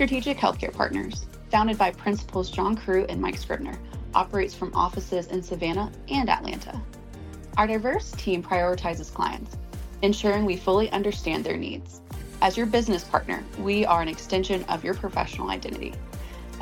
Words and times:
Strategic 0.00 0.38
Healthcare 0.38 0.72
Partners, 0.72 1.26
founded 1.50 1.76
by 1.76 1.90
Principals 1.90 2.50
John 2.50 2.74
Crew 2.74 3.04
and 3.10 3.20
Mike 3.20 3.36
Scribner, 3.36 3.78
operates 4.14 4.54
from 4.54 4.74
offices 4.74 5.26
in 5.26 5.42
Savannah 5.42 5.92
and 6.08 6.30
Atlanta. 6.30 6.80
Our 7.58 7.66
diverse 7.66 8.10
team 8.12 8.42
prioritizes 8.42 9.12
clients, 9.12 9.58
ensuring 10.00 10.46
we 10.46 10.56
fully 10.56 10.90
understand 10.92 11.44
their 11.44 11.58
needs. 11.58 12.00
As 12.40 12.56
your 12.56 12.64
business 12.64 13.04
partner, 13.04 13.44
we 13.58 13.84
are 13.84 14.00
an 14.00 14.08
extension 14.08 14.64
of 14.70 14.82
your 14.82 14.94
professional 14.94 15.50
identity. 15.50 15.92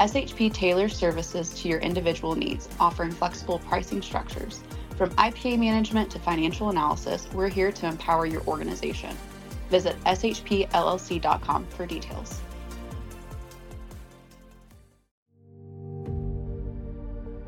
SHP 0.01 0.53
tailors 0.53 0.97
services 0.97 1.51
to 1.61 1.69
your 1.69 1.79
individual 1.79 2.35
needs, 2.35 2.69
offering 2.81 3.13
flexible 3.13 3.61
pricing 3.61 4.03
structures. 4.03 4.65
From 4.97 5.11
IPA 5.11 5.61
management 5.61 6.11
to 6.11 6.19
financial 6.19 6.71
analysis, 6.71 7.29
we're 7.33 7.47
here 7.47 7.71
to 7.71 7.87
empower 7.87 8.27
your 8.27 8.43
organization. 8.49 9.17
Visit 9.71 9.95
shpllc.com 10.07 11.67
for 11.67 11.87
details. 11.87 12.41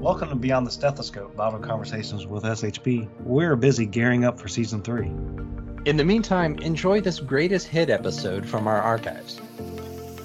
Welcome 0.01 0.31
to 0.31 0.35
Beyond 0.35 0.67
the 0.67 0.71
Stethoscope 0.71 1.35
Vital 1.35 1.59
Conversations 1.59 2.27
with 2.27 2.45
SHP. 2.45 3.07
We're 3.21 3.55
busy 3.55 3.85
gearing 3.85 4.25
up 4.25 4.41
for 4.41 4.49
season 4.49 4.81
three. 4.81 5.09
In 5.85 5.99
the 5.99 6.05
meantime, 6.05 6.59
enjoy 6.61 7.03
this 7.03 7.21
greatest 7.21 7.67
hit 7.67 7.91
episode 7.91 8.47
from 8.47 8.67
our 8.67 8.81
archives. 8.81 9.39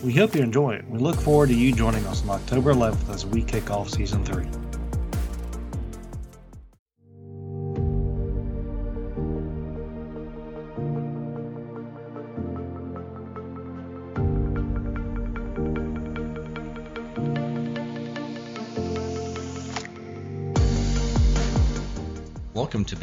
We 0.01 0.13
hope 0.13 0.34
you 0.34 0.41
enjoy 0.41 0.75
it. 0.75 0.89
We 0.89 0.99
look 0.99 1.17
forward 1.17 1.49
to 1.49 1.55
you 1.55 1.73
joining 1.73 2.05
us 2.07 2.23
on 2.23 2.29
October 2.29 2.73
11th 2.73 3.13
as 3.13 3.25
we 3.25 3.43
kick 3.43 3.70
off 3.70 3.89
season 3.89 4.23
three. 4.23 4.48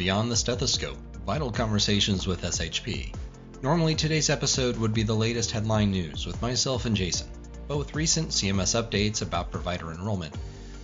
Beyond 0.03 0.29
the 0.29 0.35
Stethoscope 0.35 0.97
Vital 1.25 1.49
Conversations 1.49 2.27
with 2.27 2.41
SHP. 2.41 3.15
Normally, 3.61 3.95
today's 3.95 4.29
episode 4.29 4.75
would 4.75 4.93
be 4.93 5.03
the 5.03 5.15
latest 5.15 5.51
headline 5.51 5.91
news 5.91 6.25
with 6.25 6.41
myself 6.41 6.83
and 6.83 6.93
Jason, 6.93 7.29
both 7.69 7.95
recent 7.95 8.27
CMS 8.27 8.75
updates 8.75 9.21
about 9.21 9.49
provider 9.49 9.93
enrollment. 9.93 10.35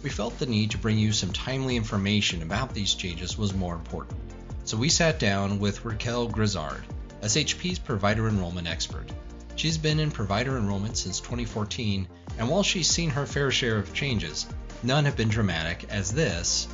We 0.04 0.10
felt 0.10 0.40
the 0.40 0.46
need 0.46 0.72
to 0.72 0.78
bring 0.78 0.98
you 0.98 1.12
some 1.12 1.34
timely 1.34 1.76
information 1.76 2.44
about 2.44 2.74
these 2.74 2.94
changes 2.94 3.38
was 3.38 3.54
more 3.54 3.76
important. 3.76 4.18
So 4.64 4.78
we 4.78 4.88
sat 4.88 5.20
down 5.20 5.60
with 5.60 5.84
Raquel 5.84 6.30
Grizzard, 6.30 6.86
SHP's 7.22 7.78
provider 7.78 8.30
enrollment 8.30 8.70
expert. 8.70 9.12
She's 9.58 9.78
been 9.78 10.00
in 10.00 10.12
provider 10.12 10.58
enrollment 10.58 10.96
since 10.96 11.20
2014, 11.20 12.08
and 12.38 12.48
while 12.48 12.64
she's 12.64 12.90
seen 12.90 13.10
her 13.10 13.26
fair 13.26 13.52
share 13.52 13.80
of 13.80 13.94
changes, 13.94 14.46
none 14.82 15.04
have 15.04 15.18
been 15.18 15.28
dramatic 15.28 15.88
as 15.90 16.10
this 16.10 16.70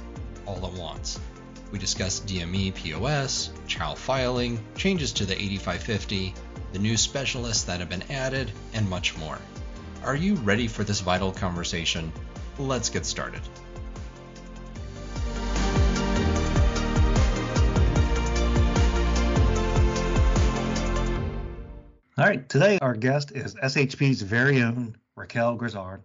all 0.45 0.63
at 0.63 0.73
once. 0.73 1.19
We 1.71 1.80
discussed 1.80 2.27
DME 2.27 2.75
POS, 2.75 3.52
CHOW 3.67 3.95
filing, 3.95 4.63
changes 4.75 5.11
to 5.13 5.25
the 5.25 5.33
8550, 5.33 6.33
the 6.73 6.80
new 6.80 6.95
specialists 6.95 7.63
that 7.63 7.80
have 7.80 7.89
been 7.89 8.03
added, 8.09 8.52
and 8.73 8.89
much 8.89 9.17
more. 9.17 9.39
Are 10.03 10.16
you 10.16 10.35
ready 10.35 10.67
for 10.67 10.83
this 10.83 11.02
vital 11.02 11.31
conversation? 11.31 12.11
Let's 12.59 12.89
get 12.89 13.05
started. 13.05 13.41
All 22.17 22.25
right, 22.25 22.47
today 22.47 22.77
our 22.81 22.94
guest 22.94 23.33
is 23.33 23.55
SHP's 23.55 24.22
very 24.22 24.61
own 24.61 24.95
Raquel 25.16 25.55
Grizzard. 25.55 26.03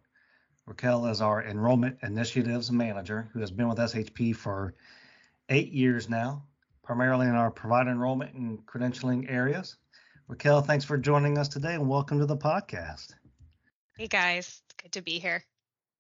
Raquel 0.67 1.07
is 1.07 1.21
our 1.21 1.45
enrollment 1.45 1.99
initiatives 2.03 2.73
manager 2.73 3.29
who 3.33 3.39
has 3.41 3.53
been 3.53 3.69
with 3.69 3.79
SHP 3.79 4.35
for 4.35 4.75
eight 5.51 5.73
years 5.73 6.09
now, 6.09 6.45
primarily 6.83 7.27
in 7.27 7.35
our 7.35 7.51
provider 7.51 7.91
enrollment 7.91 8.35
and 8.35 8.65
credentialing 8.67 9.31
areas. 9.31 9.77
Raquel, 10.29 10.63
thanks 10.63 10.85
for 10.85 10.97
joining 10.97 11.37
us 11.39 11.49
today 11.49 11.75
and 11.75 11.89
welcome 11.89 12.21
to 12.21 12.27
the 12.27 12.37
podcast. 12.37 13.15
Hey 13.99 14.07
guys, 14.07 14.63
it's 14.65 14.83
good 14.83 14.93
to 14.93 15.03
be 15.03 15.19
here. 15.19 15.43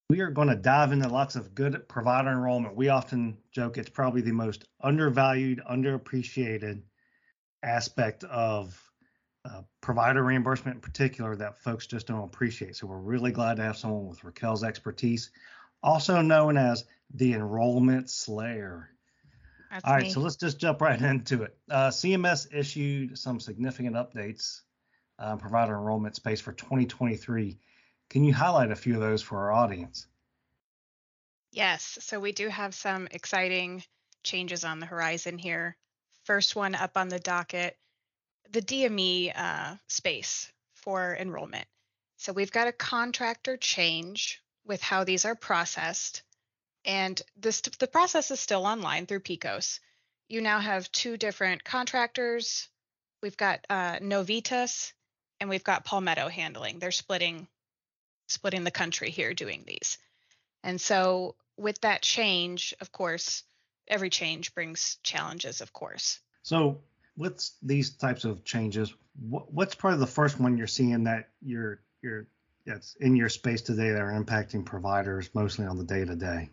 We 0.08 0.20
are 0.20 0.30
going 0.30 0.48
to 0.48 0.56
dive 0.56 0.92
into 0.92 1.08
lots 1.08 1.34
of 1.34 1.54
good 1.54 1.88
provider 1.88 2.30
enrollment. 2.30 2.76
We 2.76 2.88
often 2.88 3.36
joke 3.52 3.76
it's 3.76 3.90
probably 3.90 4.20
the 4.20 4.32
most 4.32 4.64
undervalued, 4.82 5.60
underappreciated 5.68 6.82
aspect 7.64 8.22
of 8.24 8.80
uh, 9.44 9.62
provider 9.80 10.22
reimbursement 10.22 10.76
in 10.76 10.80
particular 10.80 11.34
that 11.36 11.58
folks 11.58 11.86
just 11.88 12.06
don't 12.06 12.24
appreciate. 12.24 12.76
So 12.76 12.86
we're 12.86 12.98
really 12.98 13.32
glad 13.32 13.56
to 13.56 13.62
have 13.62 13.76
someone 13.76 14.06
with 14.06 14.22
Raquel's 14.22 14.62
expertise, 14.62 15.30
also 15.82 16.20
known 16.22 16.56
as 16.56 16.84
the 17.14 17.34
enrollment 17.34 18.10
slayer. 18.10 18.90
That's 19.70 19.84
All 19.84 19.94
right, 19.94 20.04
me. 20.04 20.10
so 20.10 20.20
let's 20.20 20.36
just 20.36 20.58
jump 20.58 20.80
right 20.80 21.00
into 21.02 21.42
it. 21.42 21.56
Uh, 21.70 21.88
CMS 21.88 22.48
issued 22.52 23.18
some 23.18 23.38
significant 23.40 23.96
updates 23.96 24.62
uh, 25.18 25.36
provider 25.36 25.74
enrollment 25.74 26.16
space 26.16 26.40
for 26.40 26.52
2023. 26.52 27.58
Can 28.08 28.24
you 28.24 28.34
highlight 28.34 28.70
a 28.70 28.76
few 28.76 28.94
of 28.94 29.00
those 29.00 29.22
for 29.22 29.38
our 29.38 29.52
audience? 29.52 30.06
Yes, 31.52 31.98
so 32.00 32.18
we 32.18 32.32
do 32.32 32.48
have 32.48 32.74
some 32.74 33.08
exciting 33.10 33.82
changes 34.22 34.64
on 34.64 34.80
the 34.80 34.86
horizon 34.86 35.38
here. 35.38 35.76
First 36.24 36.56
one 36.56 36.74
up 36.74 36.96
on 36.96 37.08
the 37.08 37.18
docket, 37.18 37.76
the 38.50 38.62
DME 38.62 39.32
uh, 39.36 39.76
space 39.88 40.50
for 40.74 41.16
enrollment. 41.18 41.66
So 42.16 42.32
we've 42.32 42.52
got 42.52 42.68
a 42.68 42.72
contractor 42.72 43.56
change 43.56 44.42
with 44.64 44.82
how 44.82 45.04
these 45.04 45.24
are 45.24 45.34
processed, 45.34 46.22
and 46.84 47.20
this 47.36 47.60
the 47.60 47.86
process 47.86 48.30
is 48.30 48.40
still 48.40 48.66
online 48.66 49.06
through 49.06 49.20
PECOS. 49.20 49.80
You 50.28 50.40
now 50.40 50.60
have 50.60 50.90
two 50.92 51.16
different 51.16 51.64
contractors. 51.64 52.68
We've 53.22 53.36
got 53.36 53.66
uh, 53.68 53.98
Novitas 53.98 54.92
and 55.40 55.50
we've 55.50 55.64
got 55.64 55.84
Palmetto 55.84 56.28
handling. 56.28 56.78
They're 56.78 56.90
splitting 56.90 57.48
splitting 58.28 58.64
the 58.64 58.70
country 58.70 59.10
here 59.10 59.34
doing 59.34 59.64
these. 59.66 59.98
And 60.62 60.80
so 60.80 61.34
with 61.56 61.80
that 61.80 62.02
change, 62.02 62.74
of 62.80 62.92
course, 62.92 63.42
every 63.88 64.10
change 64.10 64.54
brings 64.54 64.98
challenges, 65.02 65.60
of 65.60 65.72
course. 65.72 66.20
So 66.42 66.80
with 67.16 67.50
these 67.62 67.90
types 67.90 68.24
of 68.24 68.44
changes, 68.44 68.94
what, 69.18 69.52
what's 69.52 69.74
probably 69.74 69.98
the 69.98 70.06
first 70.06 70.38
one 70.38 70.56
you're 70.56 70.66
seeing 70.66 71.04
that 71.04 71.30
you're 71.42 71.80
you're 72.02 72.26
that's 72.64 72.94
in 73.00 73.16
your 73.16 73.28
space 73.28 73.62
today 73.62 73.90
that 73.90 74.00
are 74.00 74.12
impacting 74.12 74.64
providers 74.64 75.30
mostly 75.34 75.66
on 75.66 75.76
the 75.76 75.84
day 75.84 76.04
to 76.04 76.14
day? 76.14 76.50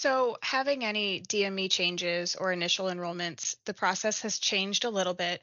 So, 0.00 0.36
having 0.42 0.84
any 0.84 1.22
DME 1.22 1.72
changes 1.72 2.36
or 2.36 2.52
initial 2.52 2.86
enrollments, 2.86 3.56
the 3.64 3.74
process 3.74 4.20
has 4.20 4.38
changed 4.38 4.84
a 4.84 4.90
little 4.90 5.12
bit. 5.12 5.42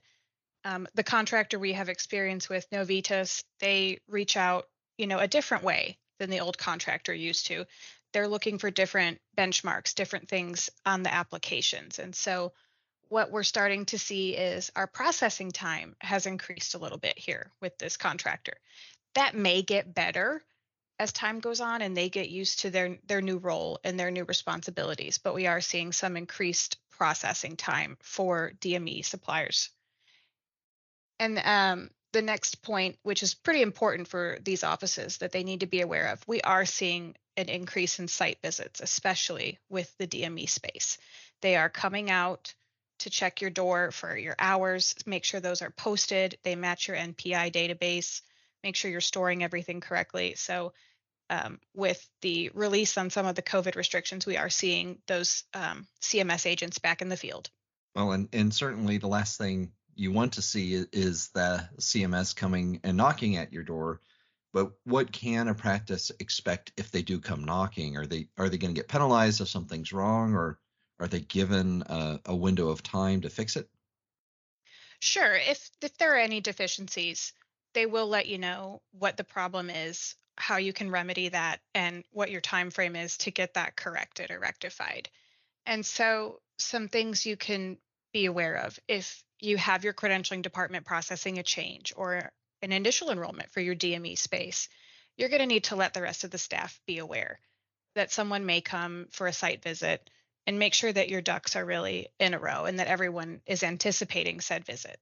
Um, 0.64 0.88
the 0.94 1.04
contractor 1.04 1.60
we 1.60 1.74
have 1.74 1.90
experience 1.90 2.48
with, 2.48 2.70
Novitas, 2.70 3.44
they 3.60 4.00
reach 4.08 4.38
out, 4.38 4.70
you 4.98 5.08
know, 5.08 5.20
a 5.20 5.28
different 5.28 5.66
way 5.66 5.98
than 6.20 6.30
the 6.30 6.40
old 6.40 6.58
contractor 6.58 7.14
used 7.14 7.48
to. 7.48 7.66
They're 8.14 8.30
looking 8.30 8.58
for 8.58 8.72
different 8.72 9.20
benchmarks, 9.38 9.94
different 9.94 10.30
things 10.30 10.70
on 10.86 11.04
the 11.04 11.14
applications. 11.14 12.00
And 12.00 12.16
so, 12.16 12.54
what 13.10 13.32
we're 13.32 13.44
starting 13.44 13.84
to 13.88 14.00
see 14.00 14.38
is 14.38 14.72
our 14.74 14.88
processing 14.88 15.52
time 15.52 15.98
has 16.00 16.28
increased 16.28 16.76
a 16.76 16.80
little 16.80 16.98
bit 16.98 17.20
here 17.20 17.52
with 17.60 17.78
this 17.78 17.98
contractor. 17.98 18.56
That 19.16 19.36
may 19.36 19.64
get 19.64 19.94
better 19.94 20.42
as 21.00 21.12
time 21.12 21.40
goes 21.40 21.60
on 21.60 21.82
and 21.82 21.96
they 21.96 22.10
get 22.10 22.30
used 22.30 22.60
to 22.60 22.70
their 22.70 22.98
their 23.08 23.22
new 23.22 23.38
role 23.38 23.80
and 23.84 24.00
their 24.00 24.12
new 24.12 24.24
responsibilities 24.24 25.18
but 25.18 25.36
we 25.36 25.48
are 25.48 25.62
seeing 25.62 25.92
some 25.92 26.18
increased 26.18 26.78
processing 26.92 27.56
time 27.58 27.98
for 28.02 28.54
DME 28.62 29.04
suppliers 29.04 29.70
and 31.20 31.40
um, 31.44 31.90
the 32.14 32.22
next 32.22 32.62
point 32.62 32.98
which 33.04 33.24
is 33.24 33.34
pretty 33.34 33.62
important 33.62 34.08
for 34.08 34.38
these 34.44 34.64
offices 34.64 35.18
that 35.18 35.32
they 35.32 35.44
need 35.44 35.60
to 35.62 35.66
be 35.66 35.82
aware 35.82 36.08
of 36.08 36.28
we 36.28 36.42
are 36.42 36.66
seeing 36.66 37.16
an 37.38 37.50
increase 37.50 38.00
in 38.00 38.08
site 38.08 38.38
visits 38.42 38.80
especially 38.80 39.60
with 39.70 39.96
the 39.98 40.08
DME 40.08 40.50
space 40.50 40.98
they 41.42 41.56
are 41.56 41.70
coming 41.70 42.10
out 42.10 42.54
to 43.00 43.10
check 43.10 43.42
your 43.42 43.50
door 43.50 43.92
for 43.92 44.18
your 44.18 44.36
hours 44.40 44.96
make 45.06 45.26
sure 45.26 45.42
those 45.42 45.62
are 45.62 45.72
posted 45.72 46.38
they 46.44 46.56
match 46.56 46.88
your 46.88 46.96
NPI 46.96 47.52
database 47.52 48.22
make 48.66 48.76
sure 48.76 48.90
you're 48.90 49.00
storing 49.00 49.44
everything 49.44 49.80
correctly. 49.80 50.34
So, 50.36 50.74
um, 51.30 51.60
with 51.74 52.08
the 52.22 52.52
release 52.54 52.98
on 52.98 53.10
some 53.10 53.26
of 53.26 53.36
the 53.36 53.42
COVID 53.42 53.76
restrictions, 53.76 54.26
we 54.26 54.38
are 54.38 54.50
seeing 54.50 55.00
those 55.08 55.44
um, 55.54 55.88
CMS 56.02 56.46
agents 56.46 56.80
back 56.80 57.02
in 57.02 57.10
the 57.10 57.18
field. 57.18 57.50
Well, 57.96 58.12
and, 58.12 58.30
and 58.34 58.54
certainly 58.54 58.98
the 58.98 59.08
last 59.08 59.38
thing 59.38 59.72
you 59.96 60.12
want 60.12 60.34
to 60.34 60.42
see 60.42 60.86
is, 60.92 61.30
the 61.30 61.68
CMS 61.80 62.36
coming 62.36 62.82
and 62.84 62.98
knocking 62.98 63.38
at 63.38 63.54
your 63.54 63.64
door. 63.64 64.02
But 64.54 64.72
what 64.84 65.12
can 65.12 65.48
a 65.48 65.54
practice 65.54 66.12
expect 66.20 66.72
if 66.78 66.92
they 66.92 67.02
do 67.02 67.20
come 67.20 67.44
knocking? 67.44 67.98
Are 67.98 68.06
they 68.06 68.28
are 68.38 68.50
they 68.50 68.58
going 68.58 68.74
to 68.74 68.80
get 68.80 68.88
penalized 68.88 69.42
if 69.42 69.50
something's 69.50 69.92
wrong, 69.92 70.34
or 70.34 70.60
are 71.00 71.08
they 71.08 71.22
given 71.22 71.84
a, 71.88 72.20
a 72.26 72.36
window 72.36 72.70
of 72.70 72.84
time 72.84 73.22
to 73.22 73.30
fix 73.30 73.56
it? 73.56 73.70
Sure, 75.00 75.36
if 75.36 75.70
if 75.82 75.98
there 75.98 76.14
are 76.14 76.20
any 76.20 76.40
deficiencies, 76.40 77.34
they 77.76 77.86
will 77.86 78.08
let 78.08 78.26
you 78.26 78.40
know 78.40 78.82
what 78.98 79.18
the 79.18 79.24
problem 79.24 79.70
is, 79.70 80.16
how 80.38 80.58
you 80.58 80.74
can 80.74 80.90
remedy 80.90 81.30
that, 81.30 81.60
and 81.76 82.04
what 82.12 82.32
your 82.32 82.42
time 82.42 82.72
frame 82.72 82.96
is 82.96 83.18
to 83.20 83.32
get 83.32 83.54
that 83.54 83.76
corrected 83.76 84.32
or 84.32 84.40
rectified. 84.40 85.10
And 85.66 85.86
so 85.86 86.40
some 86.58 86.88
things 86.88 87.26
you 87.26 87.38
can 87.38 87.78
be 88.14 88.26
aware 88.26 88.56
of 88.56 88.80
if 88.88 89.24
you 89.40 89.58
have 89.58 89.84
your 89.84 89.94
credentialing 89.94 90.42
department 90.42 90.86
processing 90.86 91.38
a 91.38 91.44
change 91.44 91.94
or 91.96 92.32
an 92.62 92.72
initial 92.72 93.12
enrollment 93.12 93.52
for 93.52 93.60
your 93.60 93.76
DME 93.76 94.18
space, 94.18 94.70
you're 95.18 95.30
going 95.30 95.42
to 95.42 95.46
need 95.46 95.66
to 95.66 95.76
let 95.76 95.94
the 95.94 96.02
rest 96.02 96.24
of 96.24 96.32
the 96.32 96.38
staff 96.38 96.80
be 96.88 96.98
aware 96.98 97.40
that 97.96 98.12
someone 98.12 98.46
may 98.46 98.62
come 98.62 99.08
for 99.12 99.28
a 99.28 99.34
site 99.34 99.62
visit 99.64 100.10
and 100.48 100.60
make 100.60 100.74
sure 100.74 100.92
that 100.92 101.10
your 101.10 101.22
ducks 101.22 101.56
are 101.56 101.66
really 101.66 102.08
in 102.20 102.34
a 102.34 102.40
row 102.40 102.66
and 102.66 102.80
that 102.80 102.88
everyone 102.88 103.42
is 103.46 103.64
anticipating 103.64 104.40
said 104.40 104.66
visit. 104.66 104.98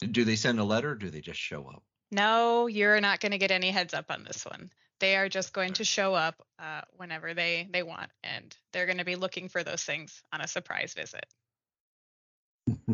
Do 0.00 0.24
they 0.24 0.36
send 0.36 0.58
a 0.58 0.64
letter 0.64 0.90
or 0.92 0.94
do 0.94 1.10
they 1.10 1.20
just 1.20 1.40
show 1.40 1.66
up? 1.66 1.82
No, 2.10 2.66
you're 2.66 3.00
not 3.00 3.20
going 3.20 3.32
to 3.32 3.38
get 3.38 3.50
any 3.50 3.70
heads 3.70 3.94
up 3.94 4.06
on 4.10 4.24
this 4.24 4.44
one. 4.44 4.70
They 4.98 5.16
are 5.16 5.28
just 5.28 5.52
going 5.52 5.72
to 5.74 5.84
show 5.84 6.14
up 6.14 6.34
uh, 6.58 6.82
whenever 6.96 7.32
they 7.32 7.68
they 7.72 7.82
want, 7.82 8.10
and 8.22 8.54
they're 8.72 8.86
going 8.86 8.98
to 8.98 9.04
be 9.04 9.16
looking 9.16 9.48
for 9.48 9.62
those 9.62 9.82
things 9.82 10.22
on 10.32 10.40
a 10.40 10.48
surprise 10.48 10.94
visit. 10.94 11.26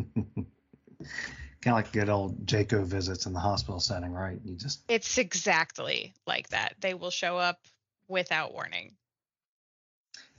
kind 1.61 1.77
of 1.79 1.83
like 1.83 1.91
good 1.91 2.09
old 2.09 2.45
JCAHO 2.45 2.85
visits 2.85 3.25
in 3.25 3.33
the 3.33 3.39
hospital 3.39 3.79
setting, 3.79 4.13
right? 4.13 4.39
You 4.45 4.55
just 4.55 4.83
It's 4.87 5.17
exactly 5.17 6.13
like 6.25 6.49
that. 6.49 6.75
They 6.79 6.93
will 6.93 7.09
show 7.09 7.37
up 7.37 7.59
without 8.07 8.53
warning. 8.53 8.95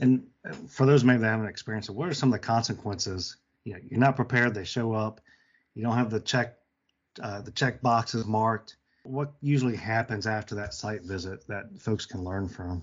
and 0.00 0.26
uh, 0.48 0.54
for 0.68 0.86
those 0.86 1.04
maybe 1.04 1.20
that 1.20 1.26
haven't 1.28 1.48
experienced 1.48 1.90
it, 1.90 1.92
what 1.92 2.08
are 2.08 2.14
some 2.14 2.30
of 2.30 2.40
the 2.40 2.46
consequences? 2.46 3.36
You 3.64 3.74
know, 3.74 3.80
you're 3.90 4.00
not 4.00 4.16
prepared. 4.16 4.54
They 4.54 4.64
show 4.64 4.92
up. 4.92 5.20
You 5.74 5.82
don't 5.82 5.96
have 5.96 6.10
the 6.10 6.20
check 6.20 6.54
uh, 7.22 7.40
the 7.40 7.50
check 7.50 7.80
boxes 7.82 8.24
marked. 8.24 8.76
What 9.04 9.32
usually 9.40 9.76
happens 9.76 10.26
after 10.26 10.54
that 10.56 10.74
site 10.74 11.02
visit 11.02 11.46
that 11.48 11.80
folks 11.80 12.06
can 12.06 12.24
learn 12.24 12.48
from? 12.48 12.82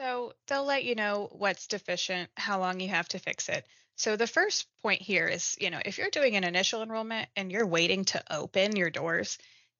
So 0.00 0.32
they'll 0.46 0.64
let 0.64 0.84
you 0.84 0.94
know 0.94 1.28
what's 1.32 1.66
deficient, 1.66 2.28
how 2.36 2.58
long 2.58 2.80
you 2.80 2.88
have 2.88 3.08
to 3.08 3.18
fix 3.18 3.48
it. 3.48 3.66
So 3.96 4.16
the 4.16 4.26
first 4.26 4.66
point 4.82 5.00
here 5.00 5.28
is, 5.28 5.56
you 5.60 5.70
know, 5.70 5.80
if 5.84 5.98
you're 5.98 6.10
doing 6.10 6.34
an 6.34 6.44
initial 6.44 6.82
enrollment 6.82 7.28
and 7.36 7.52
you're 7.52 7.66
waiting 7.66 8.04
to 8.06 8.22
open 8.30 8.74
your 8.74 8.90
doors, 8.90 9.38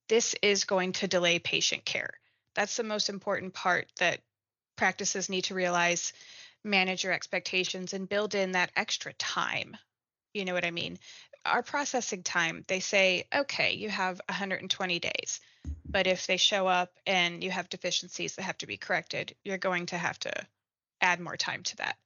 this 0.09 0.35
is 0.43 0.65
going 0.65 0.93
to 0.93 1.09
delay 1.09 1.39
patient 1.39 1.85
care. 1.85 2.11
That's 2.55 2.77
the 2.77 2.85
most 2.85 3.09
important 3.09 3.55
part 3.55 3.89
that 3.99 4.21
practices 4.77 5.29
need 5.29 5.45
to 5.45 5.55
realize, 5.55 6.13
manage 6.63 7.05
your 7.05 7.13
expectations 7.13 7.93
and 7.93 8.09
build 8.09 8.35
in 8.35 8.53
that 8.53 8.71
extra 8.77 9.13
time. 9.15 9.77
You 10.35 10.45
know 10.45 10.55
what 10.55 10.65
I 10.65 10.71
mean? 10.71 10.99
Our 11.45 11.63
processing 11.63 12.23
time, 12.23 12.65
they 12.69 12.81
say, 12.81 13.25
okay, 13.35 13.73
you 13.73 13.89
have 13.89 14.21
120 14.29 14.99
days. 14.99 15.41
But 15.89 16.07
if 16.07 16.27
they 16.27 16.37
show 16.37 16.67
up 16.67 16.93
and 17.07 17.43
you 17.43 17.51
have 17.51 17.69
deficiencies 17.69 18.37
that 18.37 18.43
have 18.43 18.59
to 18.59 18.67
be 18.67 18.77
corrected, 18.77 19.35
you're 19.45 19.59
going 19.59 19.87
to 19.87 19.99
have 19.99 20.19
to 20.21 20.33
add 21.01 21.21
more 21.21 21.37
time 21.37 21.63
to 21.65 21.77
that. 21.77 21.97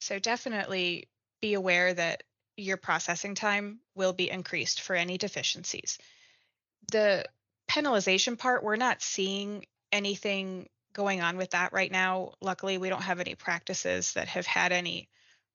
So 0.00 0.18
definitely 0.18 1.08
be 1.40 1.54
aware 1.54 1.92
that 1.94 2.22
your 2.56 2.76
processing 2.76 3.34
time 3.34 3.80
will 3.94 4.12
be 4.12 4.30
increased 4.30 4.80
for 4.80 4.96
any 4.96 5.18
deficiencies. 5.18 5.98
The 6.90 7.26
penalization 7.68 8.38
part, 8.38 8.64
we're 8.64 8.76
not 8.76 9.02
seeing 9.02 9.66
anything 9.92 10.68
going 10.92 11.20
on 11.20 11.36
with 11.36 11.50
that 11.50 11.72
right 11.72 11.92
now. 11.92 12.32
Luckily, 12.40 12.78
we 12.78 12.88
don't 12.88 13.02
have 13.02 13.20
any 13.20 13.34
practices 13.34 14.14
that 14.14 14.28
have 14.28 14.46
had 14.46 14.72
any 14.72 15.08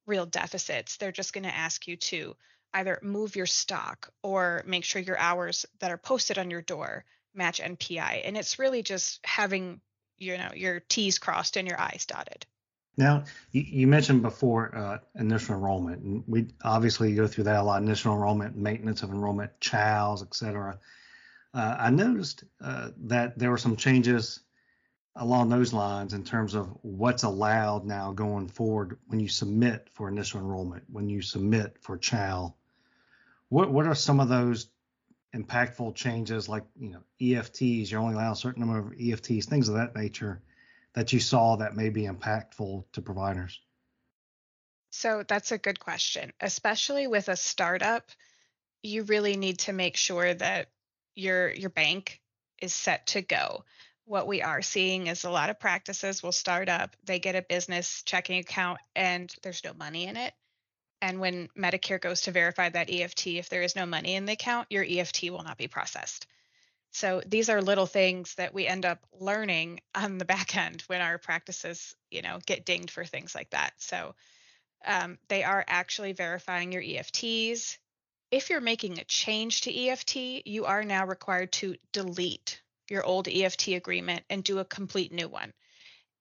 real 0.05 0.25
deficits. 0.25 0.97
They're 0.97 1.11
just 1.11 1.33
going 1.33 1.43
to 1.45 1.55
ask 1.55 1.88
you 1.88 1.97
to 1.97 2.35
either 2.73 3.00
move 3.01 3.35
your 3.35 3.45
stock 3.45 4.12
or 4.23 4.63
make 4.65 4.83
sure 4.83 5.01
your 5.01 5.18
hours 5.18 5.65
that 5.79 5.91
are 5.91 5.97
posted 5.97 6.38
on 6.38 6.51
your 6.51 6.62
door 6.62 7.06
match 7.33 7.62
NPI. 7.62 8.21
And 8.25 8.38
it's 8.38 8.59
really 8.59 8.83
just 8.83 9.19
having, 9.25 9.81
you 10.18 10.38
know, 10.38 10.51
your 10.56 10.79
T's 10.79 11.19
crossed 11.19 11.57
and 11.57 11.68
your 11.68 11.79
I's 11.79 12.06
dotted. 12.06 12.45
Now, 12.97 13.23
you, 13.51 13.88
mentioned 13.88 14.21
before 14.21 14.75
uh, 14.75 14.97
initial 15.15 15.56
enrollment, 15.56 16.03
and 16.03 16.23
we 16.27 16.47
obviously 16.62 17.15
go 17.15 17.25
through 17.25 17.45
that 17.45 17.62
a 17.62 17.63
lot: 17.63 17.81
initial 17.81 18.13
enrollment, 18.13 18.57
maintenance 18.57 19.01
of 19.01 19.12
enrollment, 19.12 19.51
CHOWs, 19.62 20.21
et 20.21 20.35
cetera. 20.35 20.77
Uh, 21.53 21.75
I 21.79 21.89
noticed 21.89 22.44
uh, 22.62 22.89
that 23.06 23.39
there 23.39 23.50
were 23.50 23.57
some 23.57 23.77
changes 23.77 24.41
along 25.15 25.50
those 25.50 25.74
lines 25.74 26.13
in 26.13 26.24
terms 26.24 26.53
of 26.53 26.69
what's 26.81 27.24
allowed 27.24 27.85
now 27.85 28.12
going 28.12 28.47
forward 28.47 28.97
when 29.07 29.19
you 29.19 29.27
submit 29.27 29.89
for 29.94 30.07
initial 30.07 30.39
enrollment, 30.39 30.83
when 30.89 31.09
you 31.09 31.21
submit 31.21 31.77
for 31.81 31.97
CHOW. 31.97 32.56
What 33.51 33.69
what 33.69 33.86
are 33.86 33.94
some 33.94 34.21
of 34.21 34.30
those 34.30 34.69
impactful 35.36 35.94
changes, 35.95 36.48
like 36.48 36.63
you 36.80 36.92
know 36.92 37.01
EFTs? 37.19 37.92
You're 37.92 38.00
only 38.00 38.13
allowed 38.13 38.31
a 38.31 38.36
certain 38.38 38.65
number 38.65 38.80
of 38.80 38.98
EFTs, 38.98 39.44
things 39.44 39.68
of 39.68 39.75
that 39.75 39.94
nature 39.94 40.42
that 40.94 41.12
you 41.12 41.19
saw 41.19 41.57
that 41.57 41.75
may 41.75 41.89
be 41.89 42.03
impactful 42.03 42.86
to 42.94 43.01
providers? 43.01 43.59
So 44.92 45.25
that's 45.27 45.51
a 45.51 45.57
good 45.57 45.81
question. 45.81 46.31
Especially 46.39 47.07
with 47.07 47.27
a 47.27 47.36
startup, 47.36 48.09
you 48.83 49.03
really 49.03 49.36
need 49.36 49.59
to 49.59 49.74
make 49.74 49.98
sure 49.98 50.33
that 50.33 50.69
your 51.15 51.51
your 51.51 51.71
bank 51.71 52.21
is 52.62 52.74
set 52.74 53.06
to 53.07 53.21
go. 53.21 53.65
What 54.06 54.27
we 54.27 54.42
are 54.42 54.62
seeing 54.62 55.07
is 55.07 55.25
a 55.25 55.30
lot 55.30 55.50
of 55.50 55.59
practices 55.59 56.24
will 56.24 56.31
start 56.31 56.69
up, 56.69 56.95
they 57.03 57.19
get 57.19 57.36
a 57.36 57.42
business 57.42 58.01
checking 58.03 58.39
account 58.39 58.80
and 58.95 59.30
there's 59.44 59.65
no 59.65 59.74
money 59.74 60.06
in 60.07 60.15
it. 60.15 60.33
And 61.01 61.19
when 61.19 61.48
Medicare 61.57 62.00
goes 62.00 62.21
to 62.21 62.31
verify 62.31 62.69
that 62.69 62.92
EFT, 62.92 63.27
if 63.27 63.50
there 63.50 63.63
is 63.63 63.75
no 63.75 63.86
money 63.86 64.15
in 64.15 64.25
the 64.25 64.33
account, 64.33 64.68
your 64.69 64.86
EFT 64.88 65.31
will 65.31 65.44
not 65.44 65.57
be 65.57 65.68
processed. 65.68 66.27
So 66.92 67.21
these 67.25 67.50
are 67.50 67.62
little 67.62 67.88
things 67.88 68.36
that 68.36 68.53
we 68.53 68.68
end 68.68 68.86
up 68.86 69.00
learning 69.19 69.81
on 69.95 70.18
the 70.18 70.25
back 70.33 70.56
end 70.56 70.81
when 70.88 71.01
our 71.01 71.18
practices, 71.18 71.95
you 72.12 72.21
know, 72.21 72.39
get 72.45 72.65
dinged 72.65 72.92
for 72.92 73.06
things 73.06 73.33
like 73.33 73.50
that. 73.51 73.74
So 73.77 74.13
um, 74.86 75.18
they 75.27 75.44
are 75.44 75.63
actually 75.68 76.13
verifying 76.13 76.71
your 76.71 76.83
EFTs. 76.83 77.77
If 78.30 78.50
you're 78.50 78.62
making 78.62 79.00
a 79.00 79.03
change 79.06 79.62
to 79.62 79.75
EFT, 79.75 80.45
you 80.45 80.65
are 80.65 80.83
now 80.83 81.06
required 81.06 81.51
to 81.53 81.75
delete 81.92 82.62
your 82.89 83.03
old 83.03 83.27
EFT 83.27 83.69
agreement 83.69 84.24
and 84.30 84.44
do 84.44 84.59
a 84.59 84.65
complete 84.65 85.12
new 85.12 85.27
one. 85.27 85.53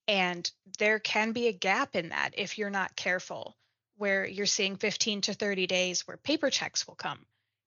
And 0.09 0.51
there 0.79 0.99
can 0.99 1.33
be 1.33 1.49
a 1.49 1.53
gap 1.53 1.95
in 1.95 2.09
that 2.09 2.35
if 2.37 2.59
you're 2.59 2.71
not 2.71 2.97
careful, 2.97 3.57
where 4.01 4.27
you're 4.27 4.47
seeing 4.47 4.77
15 4.77 5.21
to 5.21 5.35
30 5.35 5.67
days 5.67 6.07
where 6.09 6.17
paper 6.17 6.49
checks 6.49 6.87
will 6.87 6.95
come 6.95 7.19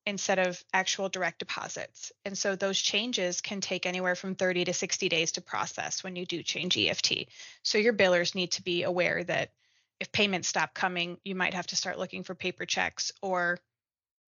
instead 0.08 0.40
of 0.40 0.64
actual 0.74 1.08
direct 1.08 1.38
deposits. 1.38 2.12
And 2.26 2.36
so 2.36 2.56
those 2.56 2.80
changes 2.80 3.40
can 3.40 3.62
take 3.62 3.86
anywhere 3.86 4.16
from 4.16 4.34
30 4.34 4.66
to 4.66 4.74
60 4.74 5.10
days 5.10 5.34
to 5.34 5.42
process 5.42 6.04
when 6.04 6.16
you 6.16 6.26
do 6.26 6.42
change 6.42 6.76
EFT. 6.76 7.28
So 7.62 7.78
your 7.78 7.94
billers 7.94 8.34
need 8.34 8.54
to 8.54 8.64
be 8.64 8.82
aware 8.82 9.24
that 9.24 9.52
if 10.00 10.12
payments 10.12 10.48
stop 10.48 10.74
coming, 10.74 11.18
you 11.24 11.36
might 11.36 11.54
have 11.54 11.68
to 11.68 11.76
start 11.76 12.00
looking 12.00 12.24
for 12.24 12.34
paper 12.34 12.66
checks 12.66 13.12
or 13.22 13.60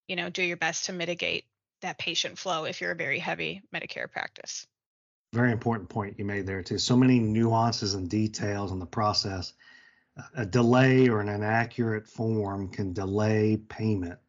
you 0.08 0.16
know, 0.16 0.30
do 0.30 0.44
your 0.44 0.58
best 0.58 0.86
to 0.86 0.94
mitigate 0.94 1.46
that 1.82 1.98
patient 1.98 2.38
flow 2.38 2.66
if 2.66 2.82
you're 2.82 2.92
a 2.92 2.96
very 2.96 3.18
heavy 3.18 3.64
Medicare 3.74 4.10
practice. 4.12 4.68
Very 5.34 5.52
important 5.52 5.90
point 5.90 6.20
you 6.20 6.26
made 6.26 6.46
there 6.46 6.62
too. 6.62 6.78
So 6.78 6.96
many 6.96 7.18
nuances 7.18 7.96
and 7.96 8.08
details 8.08 8.72
in 8.72 8.78
the 8.78 8.86
process. 8.86 9.54
A 10.36 10.46
delay 10.46 11.10
or 11.10 11.20
an 11.20 11.30
inaccurate 11.30 12.08
form 12.08 12.70
can 12.70 12.94
delay 12.94 13.58
payment 13.58 14.20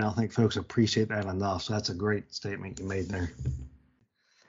I 0.00 0.04
don't 0.04 0.16
think 0.16 0.32
folks 0.32 0.56
appreciate 0.56 1.08
that 1.08 1.26
enough. 1.26 1.62
So 1.62 1.74
that's 1.74 1.90
a 1.90 1.94
great 1.94 2.34
statement 2.34 2.80
you 2.80 2.86
made 2.86 3.08
there. 3.08 3.30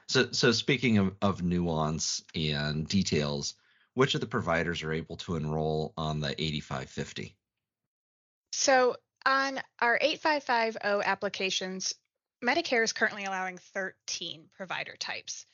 So, 0.07 0.31
so 0.31 0.51
speaking 0.51 0.97
of, 0.97 1.13
of 1.21 1.43
nuance 1.43 2.23
and 2.33 2.87
details, 2.87 3.55
which 3.93 4.15
of 4.15 4.21
the 4.21 4.27
providers 4.27 4.81
are 4.81 4.93
able 4.93 5.17
to 5.17 5.35
enroll 5.35 5.93
on 5.97 6.21
the 6.21 6.29
8550? 6.41 7.35
So 8.53 8.95
on 9.25 9.59
our 9.81 9.97
8550 10.01 11.05
applications, 11.05 11.95
Medicare 12.43 12.83
is 12.83 12.93
currently 12.93 13.25
allowing 13.25 13.57
13 13.57 14.45
provider 14.53 14.95
types. 14.97 15.45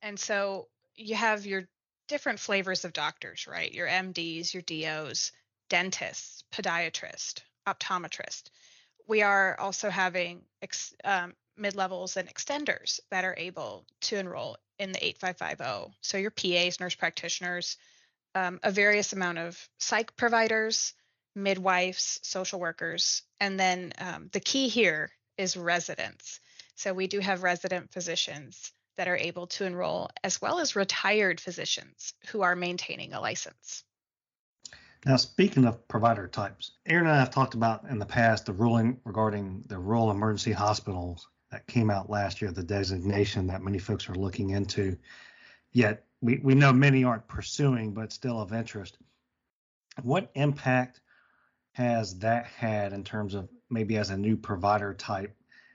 And 0.00 0.18
so 0.18 0.68
you 0.94 1.14
have 1.14 1.44
your 1.44 1.68
different 2.12 2.38
flavors 2.38 2.84
of 2.84 2.92
doctors, 2.92 3.46
right? 3.46 3.72
Your 3.72 3.88
MDs, 3.88 4.54
your 4.54 4.62
DOs, 4.62 5.32
dentists, 5.68 6.44
podiatrist, 6.52 7.40
optometrist 7.66 8.50
we 9.06 9.22
are 9.22 9.58
also 9.58 9.90
having 9.90 10.42
ex, 10.60 10.94
um, 11.04 11.34
mid-levels 11.56 12.16
and 12.16 12.28
extenders 12.28 13.00
that 13.10 13.24
are 13.24 13.34
able 13.36 13.84
to 14.00 14.16
enroll 14.16 14.56
in 14.78 14.92
the 14.92 15.04
8550. 15.04 15.94
So 16.00 16.18
your 16.18 16.30
PAs, 16.30 16.80
nurse 16.80 16.94
practitioners, 16.94 17.76
um, 18.34 18.58
a 18.62 18.70
various 18.70 19.12
amount 19.12 19.38
of 19.38 19.68
psych 19.78 20.16
providers, 20.16 20.94
midwives, 21.34 22.20
social 22.22 22.58
workers, 22.58 23.22
and 23.40 23.58
then 23.60 23.92
um, 23.98 24.30
the 24.32 24.40
key 24.40 24.68
here 24.68 25.10
is 25.36 25.56
residents. 25.56 26.40
So 26.74 26.94
we 26.94 27.06
do 27.06 27.20
have 27.20 27.42
resident 27.42 27.92
physicians 27.92 28.72
that 28.96 29.08
are 29.08 29.16
able 29.16 29.46
to 29.46 29.64
enroll, 29.64 30.10
as 30.22 30.40
well 30.40 30.58
as 30.58 30.76
retired 30.76 31.40
physicians 31.40 32.14
who 32.28 32.42
are 32.42 32.56
maintaining 32.56 33.12
a 33.12 33.20
license. 33.20 33.84
Now, 35.04 35.16
speaking 35.16 35.64
of 35.64 35.88
provider 35.88 36.28
types, 36.28 36.72
Aaron 36.86 37.06
and 37.06 37.16
I 37.16 37.18
have 37.18 37.30
talked 37.30 37.54
about 37.54 37.84
in 37.90 37.98
the 37.98 38.06
past 38.06 38.46
the 38.46 38.52
ruling 38.52 39.00
regarding 39.04 39.64
the 39.66 39.78
rural 39.78 40.10
emergency 40.10 40.52
hospitals 40.52 41.26
that 41.50 41.66
came 41.66 41.90
out 41.90 42.08
last 42.08 42.40
year, 42.40 42.52
the 42.52 42.62
designation 42.62 43.48
that 43.48 43.62
many 43.62 43.78
folks 43.78 44.08
are 44.08 44.14
looking 44.14 44.50
into. 44.50 44.96
Yet 45.72 46.04
we, 46.20 46.38
we 46.38 46.54
know 46.54 46.72
many 46.72 47.02
aren't 47.02 47.26
pursuing, 47.26 47.92
but 47.94 48.12
still 48.12 48.40
of 48.40 48.52
interest. 48.52 48.96
What 50.02 50.30
impact 50.34 51.00
has 51.72 52.18
that 52.20 52.46
had 52.46 52.92
in 52.92 53.02
terms 53.02 53.34
of 53.34 53.48
maybe 53.70 53.96
as 53.96 54.10
a 54.10 54.16
new 54.16 54.36
provider 54.36 54.94
type 54.94 55.34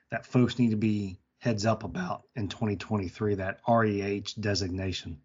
that 0.09 0.25
folks 0.25 0.57
need 0.57 0.71
to 0.71 0.77
be 0.77 1.19
heads 1.39 1.65
up 1.65 1.83
about 1.83 2.23
in 2.35 2.47
2023, 2.47 3.35
that 3.35 3.59
REH 3.67 4.33
designation? 4.39 5.21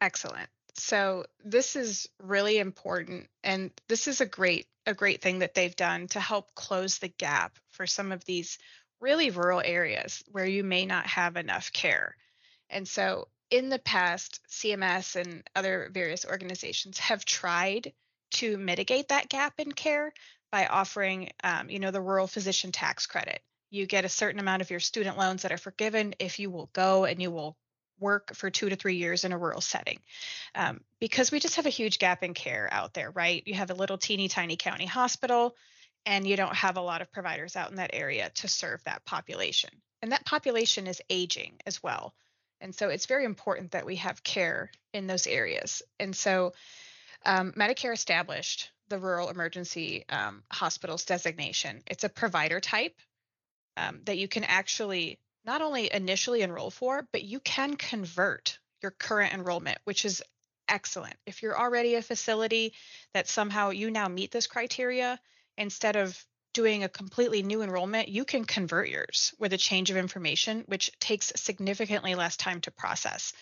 Excellent. 0.00 0.48
So 0.76 1.24
this 1.44 1.76
is 1.76 2.08
really 2.20 2.58
important 2.58 3.28
and 3.44 3.70
this 3.88 4.08
is 4.08 4.20
a 4.20 4.26
great 4.26 4.66
a 4.86 4.94
great 4.94 5.22
thing 5.22 5.38
that 5.38 5.54
they've 5.54 5.76
done 5.76 6.08
to 6.08 6.20
help 6.20 6.54
close 6.54 6.98
the 6.98 7.08
gap 7.08 7.58
for 7.70 7.86
some 7.86 8.12
of 8.12 8.24
these 8.24 8.58
really 9.00 9.30
rural 9.30 9.62
areas 9.64 10.22
where 10.30 10.44
you 10.44 10.62
may 10.62 10.84
not 10.84 11.06
have 11.06 11.36
enough 11.36 11.72
care. 11.72 12.16
And 12.68 12.86
so 12.86 13.28
in 13.50 13.68
the 13.68 13.78
past, 13.78 14.40
CMS 14.48 15.16
and 15.16 15.42
other 15.54 15.90
various 15.92 16.26
organizations 16.26 16.98
have 16.98 17.24
tried 17.24 17.92
to 18.32 18.58
mitigate 18.58 19.08
that 19.08 19.28
gap 19.28 19.54
in 19.58 19.72
care 19.72 20.12
by 20.50 20.66
offering, 20.66 21.30
um, 21.42 21.70
you 21.70 21.78
know, 21.78 21.90
the 21.90 22.00
rural 22.00 22.26
physician 22.26 22.72
tax 22.72 23.06
credit. 23.06 23.40
You 23.74 23.86
get 23.86 24.04
a 24.04 24.08
certain 24.08 24.38
amount 24.38 24.62
of 24.62 24.70
your 24.70 24.78
student 24.78 25.18
loans 25.18 25.42
that 25.42 25.50
are 25.50 25.58
forgiven 25.58 26.14
if 26.20 26.38
you 26.38 26.48
will 26.48 26.70
go 26.72 27.04
and 27.04 27.20
you 27.20 27.32
will 27.32 27.56
work 27.98 28.34
for 28.34 28.48
two 28.48 28.68
to 28.68 28.76
three 28.76 28.96
years 28.96 29.24
in 29.24 29.32
a 29.32 29.38
rural 29.38 29.60
setting. 29.60 29.98
Um, 30.54 30.80
because 31.00 31.32
we 31.32 31.40
just 31.40 31.56
have 31.56 31.66
a 31.66 31.70
huge 31.70 31.98
gap 31.98 32.22
in 32.22 32.34
care 32.34 32.68
out 32.70 32.94
there 32.94 33.10
right? 33.10 33.42
You 33.46 33.54
have 33.54 33.70
a 33.70 33.74
little 33.74 33.98
teeny 33.98 34.28
tiny 34.28 34.56
county 34.56 34.86
hospital 34.86 35.56
and 36.06 36.24
you 36.24 36.36
don't 36.36 36.54
have 36.54 36.76
a 36.76 36.82
lot 36.82 37.02
of 37.02 37.10
providers 37.10 37.56
out 37.56 37.70
in 37.70 37.76
that 37.76 37.90
area 37.92 38.30
to 38.36 38.48
serve 38.48 38.82
that 38.84 39.04
population. 39.04 39.70
And 40.02 40.12
that 40.12 40.24
population 40.24 40.86
is 40.86 41.02
aging 41.10 41.54
as 41.66 41.82
well. 41.82 42.14
And 42.60 42.74
so 42.74 42.90
it's 42.90 43.06
very 43.06 43.24
important 43.24 43.72
that 43.72 43.86
we 43.86 43.96
have 43.96 44.22
care 44.22 44.70
in 44.92 45.06
those 45.08 45.26
areas. 45.26 45.82
And 45.98 46.14
so 46.14 46.52
um, 47.26 47.52
medicare 47.52 47.92
established 47.92 48.70
the 48.88 48.98
rural 48.98 49.30
emergency 49.30 50.04
um, 50.10 50.44
hospitals 50.52 51.04
designation. 51.04 51.82
It's 51.86 52.04
a 52.04 52.08
provider 52.08 52.60
type 52.60 52.94
um, 53.76 54.00
that 54.04 54.18
you 54.18 54.28
can 54.28 54.44
actually 54.44 55.18
not 55.44 55.62
only 55.62 55.92
initially 55.92 56.42
enroll 56.42 56.70
for, 56.70 57.06
but 57.12 57.22
you 57.22 57.40
can 57.40 57.76
convert 57.76 58.58
your 58.82 58.90
current 58.90 59.34
enrollment, 59.34 59.78
which 59.84 60.04
is 60.04 60.22
excellent. 60.68 61.16
If 61.26 61.42
you're 61.42 61.58
already 61.58 61.94
a 61.94 62.02
facility 62.02 62.72
that 63.12 63.28
somehow 63.28 63.70
you 63.70 63.90
now 63.90 64.08
meet 64.08 64.30
this 64.30 64.46
criteria, 64.46 65.20
instead 65.56 65.96
of 65.96 66.24
doing 66.52 66.84
a 66.84 66.88
completely 66.88 67.42
new 67.42 67.62
enrollment, 67.62 68.08
you 68.08 68.24
can 68.24 68.44
convert 68.44 68.88
yours 68.88 69.34
with 69.38 69.52
a 69.52 69.58
change 69.58 69.90
of 69.90 69.96
information, 69.96 70.64
which 70.66 70.90
takes 71.00 71.32
significantly 71.36 72.14
less 72.14 72.36
time 72.36 72.60
to 72.62 72.70
process. 72.70 73.32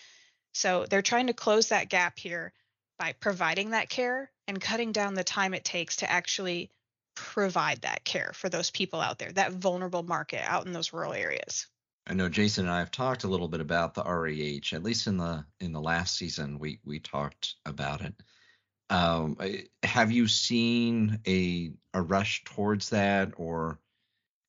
So 0.53 0.85
they're 0.89 1.01
trying 1.01 1.27
to 1.27 1.33
close 1.33 1.69
that 1.69 1.89
gap 1.89 2.17
here 2.19 2.53
by 2.97 3.13
providing 3.13 3.71
that 3.71 3.89
care 3.89 4.31
and 4.47 4.59
cutting 4.59 4.91
down 4.91 5.13
the 5.13 5.23
time 5.23 5.53
it 5.53 5.63
takes 5.63 5.97
to 5.97 6.11
actually 6.11 6.69
provide 7.15 7.81
that 7.81 8.03
care 8.03 8.31
for 8.33 8.49
those 8.49 8.71
people 8.71 9.01
out 9.01 9.19
there, 9.19 9.31
that 9.31 9.53
vulnerable 9.53 10.03
market 10.03 10.41
out 10.45 10.65
in 10.65 10.73
those 10.73 10.93
rural 10.93 11.13
areas. 11.13 11.67
I 12.05 12.13
know 12.13 12.27
Jason 12.27 12.65
and 12.65 12.73
I 12.73 12.79
have 12.79 12.91
talked 12.91 13.23
a 13.23 13.29
little 13.29 13.47
bit 13.47 13.61
about 13.61 13.93
the 13.93 14.03
REH. 14.03 14.75
At 14.75 14.83
least 14.83 15.07
in 15.07 15.17
the 15.17 15.45
in 15.59 15.71
the 15.71 15.81
last 15.81 16.17
season, 16.17 16.59
we 16.59 16.79
we 16.83 16.99
talked 16.99 17.55
about 17.65 18.01
it. 18.01 18.13
Um, 18.89 19.37
have 19.83 20.11
you 20.11 20.27
seen 20.27 21.19
a 21.25 21.71
a 21.93 22.01
rush 22.01 22.43
towards 22.43 22.89
that, 22.89 23.31
or 23.37 23.79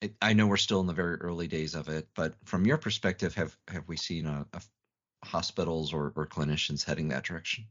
it, 0.00 0.14
I 0.20 0.32
know 0.32 0.46
we're 0.46 0.56
still 0.56 0.80
in 0.80 0.86
the 0.86 0.92
very 0.92 1.16
early 1.16 1.46
days 1.46 1.74
of 1.74 1.88
it, 1.88 2.08
but 2.16 2.34
from 2.44 2.66
your 2.66 2.76
perspective, 2.76 3.34
have 3.36 3.56
have 3.68 3.86
we 3.86 3.96
seen 3.96 4.26
a, 4.26 4.44
a 4.52 4.60
hospitals 5.24 5.92
or, 5.92 6.12
or 6.16 6.26
clinicians 6.26 6.84
heading 6.84 7.08
that 7.08 7.24
direction? 7.24 7.66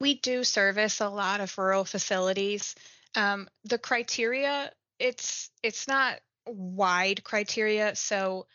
We 0.00 0.14
do 0.14 0.44
service 0.44 1.00
a 1.00 1.08
lot 1.08 1.40
of 1.40 1.56
rural 1.56 1.84
facilities. 1.84 2.74
Um, 3.16 3.48
the 3.64 3.78
criteria 3.78 4.70
it's 4.98 5.50
it's 5.62 5.88
not 5.88 6.20
wide 6.46 7.24
criteria. 7.24 7.94
So 7.94 8.46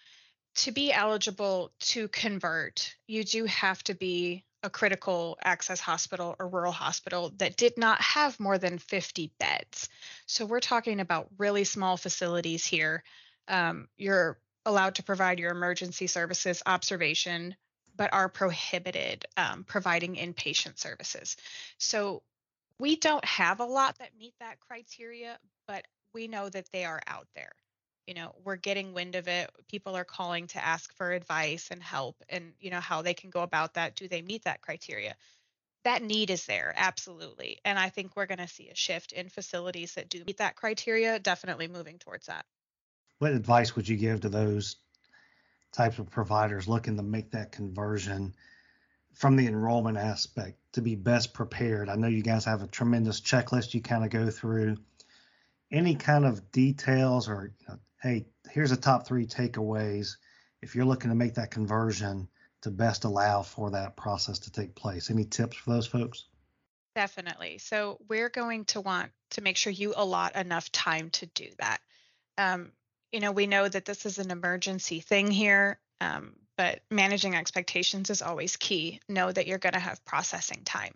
to 0.55 0.71
be 0.71 0.91
eligible 0.91 1.71
to 1.79 2.07
convert, 2.09 2.95
you 3.07 3.23
do 3.23 3.45
have 3.45 3.83
to 3.85 3.93
be 3.93 4.45
a 4.61 4.69
critical 4.69 5.37
access 5.41 5.79
hospital 5.79 6.35
or 6.37 6.49
rural 6.49 6.73
hospital 6.73 7.31
that 7.37 7.55
did 7.55 7.77
not 7.77 8.01
have 8.01 8.39
more 8.39 8.57
than 8.57 8.77
50 8.77 9.31
beds. 9.39 9.87
So 10.25 10.45
we're 10.45 10.59
talking 10.59 10.99
about 10.99 11.29
really 11.37 11.63
small 11.63 11.95
facilities 11.95 12.65
here. 12.65 13.03
Um, 13.47 13.87
you're 13.97 14.37
allowed 14.65 14.95
to 14.95 15.03
provide 15.03 15.39
your 15.39 15.51
emergency 15.51 16.07
services 16.07 16.61
observation, 16.65 17.55
but 17.95 18.13
are 18.13 18.27
prohibited 18.27 19.25
um, 19.37 19.63
providing 19.63 20.15
inpatient 20.15 20.77
services. 20.77 21.37
So 21.77 22.21
we 22.79 22.95
don't 22.95 23.25
have 23.25 23.59
a 23.59 23.65
lot 23.65 23.98
that 24.00 24.17
meet 24.17 24.33
that 24.39 24.59
criteria, 24.59 25.38
but 25.67 25.86
we 26.13 26.27
know 26.27 26.50
that 26.50 26.71
they 26.71 26.86
are 26.86 27.01
out 27.05 27.27
there. 27.36 27.51
You 28.07 28.15
know 28.15 28.33
we're 28.43 28.55
getting 28.55 28.93
wind 28.93 29.13
of 29.13 29.27
it. 29.27 29.51
People 29.67 29.95
are 29.95 30.03
calling 30.03 30.48
to 30.48 30.65
ask 30.65 30.95
for 30.95 31.12
advice 31.12 31.67
and 31.69 31.83
help 31.83 32.15
and 32.27 32.53
you 32.59 32.71
know 32.71 32.79
how 32.79 33.03
they 33.03 33.13
can 33.13 33.29
go 33.29 33.41
about 33.41 33.75
that. 33.75 33.95
Do 33.95 34.07
they 34.07 34.24
meet 34.24 34.45
that 34.45 34.62
criteria? 34.62 35.15
That 35.83 36.01
need 36.01 36.31
is 36.31 36.45
there 36.45 36.74
absolutely 36.75 37.59
and 37.63 37.79
i 37.79 37.88
think 37.88 38.15
we're 38.15 38.25
going 38.25 38.39
to 38.39 38.48
see 38.48 38.69
a 38.69 38.75
shift 38.75 39.13
in 39.13 39.29
facilities 39.29 39.93
that 39.93 40.09
do 40.09 40.24
meet 40.25 40.38
that 40.38 40.55
criteria 40.57 41.19
definitely 41.19 41.67
moving 41.67 42.00
towards 42.00 42.25
that. 42.25 42.45
What 43.19 43.31
advice 43.31 43.75
would 43.75 43.88
you 43.88 43.95
give 43.95 44.21
to 44.21 44.29
those 44.29 44.77
types 45.71 46.00
of 46.00 46.09
providers 46.09 46.67
looking 46.67 46.98
to 46.98 47.03
make 47.03 47.31
that 47.31 47.51
conversion 47.51 48.33
from 49.19 49.35
the 49.35 49.45
enrollment 49.45 49.97
aspect 49.97 50.57
to 50.73 50.81
be 50.81 50.95
best 50.95 51.33
prepared 51.33 51.89
i 51.89 51.95
know 51.95 52.07
you 52.07 52.23
guys 52.23 52.45
have 52.45 52.63
a 52.63 52.67
tremendous 52.67 53.21
checklist 53.21 53.73
you 53.73 53.81
kind 53.81 54.03
of 54.03 54.09
go 54.09 54.29
through 54.29 54.75
any 55.71 55.95
kind 55.95 56.25
of 56.25 56.51
details 56.51 57.29
or 57.29 57.51
you 57.59 57.67
know, 57.67 57.79
hey, 58.01 58.25
here's 58.49 58.71
the 58.71 58.77
top 58.77 59.05
three 59.05 59.25
takeaways 59.25 60.17
if 60.61 60.75
you're 60.75 60.85
looking 60.85 61.09
to 61.09 61.15
make 61.15 61.35
that 61.35 61.51
conversion 61.51 62.27
to 62.61 62.71
best 62.71 63.03
allow 63.05 63.41
for 63.41 63.71
that 63.71 63.95
process 63.95 64.39
to 64.39 64.51
take 64.51 64.75
place. 64.75 65.09
Any 65.09 65.25
tips 65.25 65.57
for 65.57 65.71
those 65.71 65.88
folks? 65.88 66.25
Definitely. 66.95 67.59
So 67.59 67.99
we're 68.09 68.29
going 68.29 68.65
to 68.65 68.81
want 68.81 69.11
to 69.31 69.41
make 69.41 69.55
sure 69.55 69.71
you 69.71 69.93
allot 69.95 70.35
enough 70.35 70.71
time 70.71 71.09
to 71.11 71.25
do 71.27 71.47
that. 71.59 71.79
Um, 72.38 72.71
you 73.11 73.19
know, 73.19 73.31
we 73.31 73.47
know 73.47 73.67
that 73.67 73.85
this 73.85 74.05
is 74.05 74.17
an 74.17 74.31
emergency 74.31 74.99
thing 74.99 75.31
here, 75.31 75.79
um, 76.01 76.33
but 76.59 76.81
managing 76.91 77.37
expectations 77.37 78.09
is 78.09 78.21
always 78.21 78.57
key. 78.57 78.99
Know 79.07 79.31
that 79.31 79.47
you're 79.47 79.59
going 79.59 79.79
to 79.79 79.79
have 79.79 80.03
processing 80.03 80.63
time. 80.65 80.93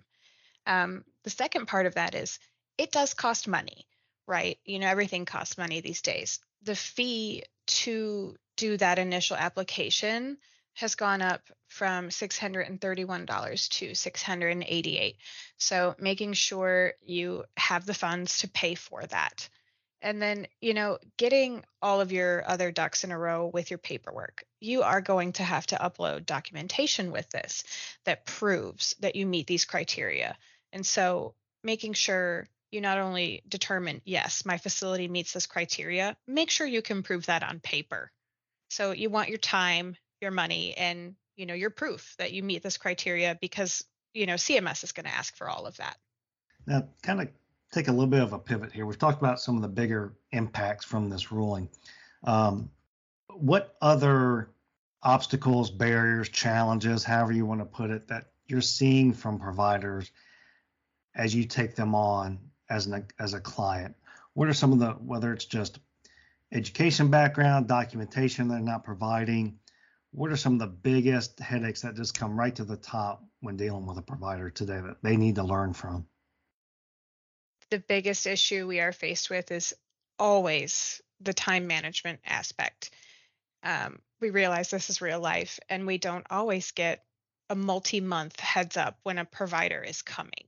Um, 0.67 1.05
the 1.24 1.29
second 1.29 1.67
part 1.67 1.86
of 1.86 1.96
that 1.96 2.15
is 2.15 2.38
it 2.77 2.91
does 2.91 3.13
cost 3.13 3.48
money, 3.48 3.88
right? 4.27 4.60
You 4.65 4.79
know, 4.79 4.88
everything 4.88 5.24
costs 5.24 5.58
money 5.58 5.79
these 5.79 6.01
days 6.01 6.41
the 6.63 6.75
fee 6.75 7.43
to 7.67 8.36
do 8.58 8.75
that 8.75 9.00
initial 9.00 9.38
application 9.38 10.38
has 10.74 10.96
gone 10.96 11.22
up 11.22 11.41
from 11.70 12.10
$631 12.10 13.70
to 13.70 13.96
688. 13.96 15.17
so 15.58 15.96
making 15.98 16.34
sure 16.34 16.93
you 17.01 17.46
have 17.55 17.86
the 17.86 17.93
funds 17.93 18.39
to 18.39 18.50
pay 18.50 18.75
for 18.75 19.05
that 19.05 19.48
and 20.04 20.22
then 20.22 20.46
you 20.62 20.76
know 20.76 21.00
getting 21.18 21.64
all 21.82 22.00
of 22.00 22.12
your 22.12 22.48
other 22.48 22.72
ducks 22.72 23.04
in 23.04 23.12
a 23.12 23.18
row 23.18 23.50
with 23.52 23.72
your 23.72 23.80
paperwork 23.80 24.44
you 24.60 24.84
are 24.84 25.02
going 25.02 25.34
to 25.34 25.44
have 25.44 25.66
to 25.66 25.76
upload 25.78 26.26
documentation 26.26 27.12
with 27.12 27.28
this 27.32 27.64
that 28.06 28.26
proves 28.26 28.96
that 29.00 29.16
you 29.16 29.26
meet 29.26 29.48
these 29.48 29.66
criteria 29.66 30.38
and 30.72 30.86
so 30.86 31.34
making 31.64 31.94
sure 31.94 32.48
you 32.74 32.82
not 32.82 32.98
only 32.98 33.44
determine, 33.48 34.02
yes, 34.04 34.46
my 34.46 34.58
facility 34.58 35.08
meets 35.08 35.32
this 35.32 35.46
criteria, 35.46 36.18
make 36.28 36.50
sure 36.50 36.66
you 36.66 36.82
can 36.82 37.04
prove 37.04 37.28
that 37.28 37.44
on 37.44 37.60
paper. 37.60 38.12
So 38.70 38.92
you 38.92 39.12
want 39.12 39.30
your 39.30 39.38
time, 39.38 39.96
your 40.20 40.32
money, 40.32 40.74
and 40.76 41.16
you 41.36 41.46
know 41.46 41.54
your 41.54 41.70
proof 41.70 42.16
that 42.18 42.34
you 42.34 42.42
meet 42.44 42.64
this 42.64 42.78
criteria 42.78 43.38
because 43.40 43.86
you 44.14 44.26
know 44.26 44.34
CMS 44.34 44.84
is 44.84 44.92
going 44.92 45.06
to 45.06 45.14
ask 45.14 45.36
for 45.38 45.48
all 45.48 45.68
of 45.68 45.78
that. 45.78 45.98
Now, 46.66 46.88
kind 47.04 47.22
of 47.22 47.28
take 47.74 47.88
a 47.88 47.92
little 47.92 48.08
bit 48.08 48.22
of 48.22 48.34
a 48.34 48.39
pivot 48.39 48.72
here. 48.72 48.86
We've 48.86 49.00
talked 49.00 49.22
about 49.22 49.39
some 49.39 49.56
of 49.56 49.62
the 49.62 49.68
bigger 49.68 50.13
impacts 50.32 50.86
from 50.86 51.10
this 51.10 51.32
ruling. 51.32 51.70
Um, 52.24 52.70
what 53.34 53.75
other 53.82 54.51
obstacles, 55.01 55.72
barriers, 55.72 56.30
challenges, 56.30 57.03
however 57.03 57.34
you 57.34 57.46
want 57.46 57.62
to 57.62 57.65
put 57.65 57.89
it, 57.89 58.08
that 58.08 58.27
you're 58.48 58.62
seeing 58.62 59.13
from 59.13 59.39
providers 59.39 60.12
as 61.15 61.34
you 61.34 61.46
take 61.46 61.75
them 61.75 61.96
on 61.96 62.39
as 62.70 62.86
an 62.86 63.08
as 63.20 63.34
a 63.34 63.39
client? 63.39 63.96
What 64.34 64.48
are 64.48 64.53
some 64.53 64.72
of 64.72 64.80
the 64.80 64.92
whether 64.92 65.34
it's 65.34 65.46
just 65.46 65.80
education 66.51 67.10
background, 67.10 67.68
documentation 67.68 68.48
they're 68.48 68.60
not 68.60 68.84
providing? 68.84 69.58
What 70.12 70.32
are 70.32 70.38
some 70.38 70.53
of 70.53 70.60
the 70.60 70.68
biggest 70.68 71.39
headaches 71.39 71.82
that 71.82 71.96
just 71.96 72.13
come 72.13 72.38
right 72.39 72.56
to 72.56 72.63
the 72.63 72.77
top 72.77 73.25
when 73.42 73.58
dealing 73.58 73.88
with 73.88 73.98
a 73.98 74.03
provider 74.03 74.51
today 74.51 74.80
that 74.80 75.01
they 75.01 75.18
need 75.18 75.36
to 75.36 75.44
learn 75.44 75.74
from? 75.74 76.06
The 77.74 77.80
biggest 77.80 78.27
issue 78.27 78.68
we 78.68 78.82
are 78.82 78.92
faced 78.92 79.32
with 79.32 79.50
is 79.50 79.74
always 80.20 81.01
the 81.22 81.34
time 81.34 81.65
management 81.65 82.20
aspect. 82.24 82.92
Um, 83.63 83.98
we 84.22 84.30
realize 84.30 84.70
this 84.70 84.92
is 84.92 85.01
real 85.01 85.20
life, 85.20 85.60
and 85.70 85.88
we 85.88 85.98
don't 85.98 86.27
always 86.30 86.70
get 86.70 87.03
a 87.50 87.56
multi 87.56 88.00
month 88.00 88.39
heads 88.39 88.77
up 88.77 89.00
when 89.01 89.18
a 89.18 89.25
provider 89.25 89.82
is 89.82 90.03
coming. 90.03 90.46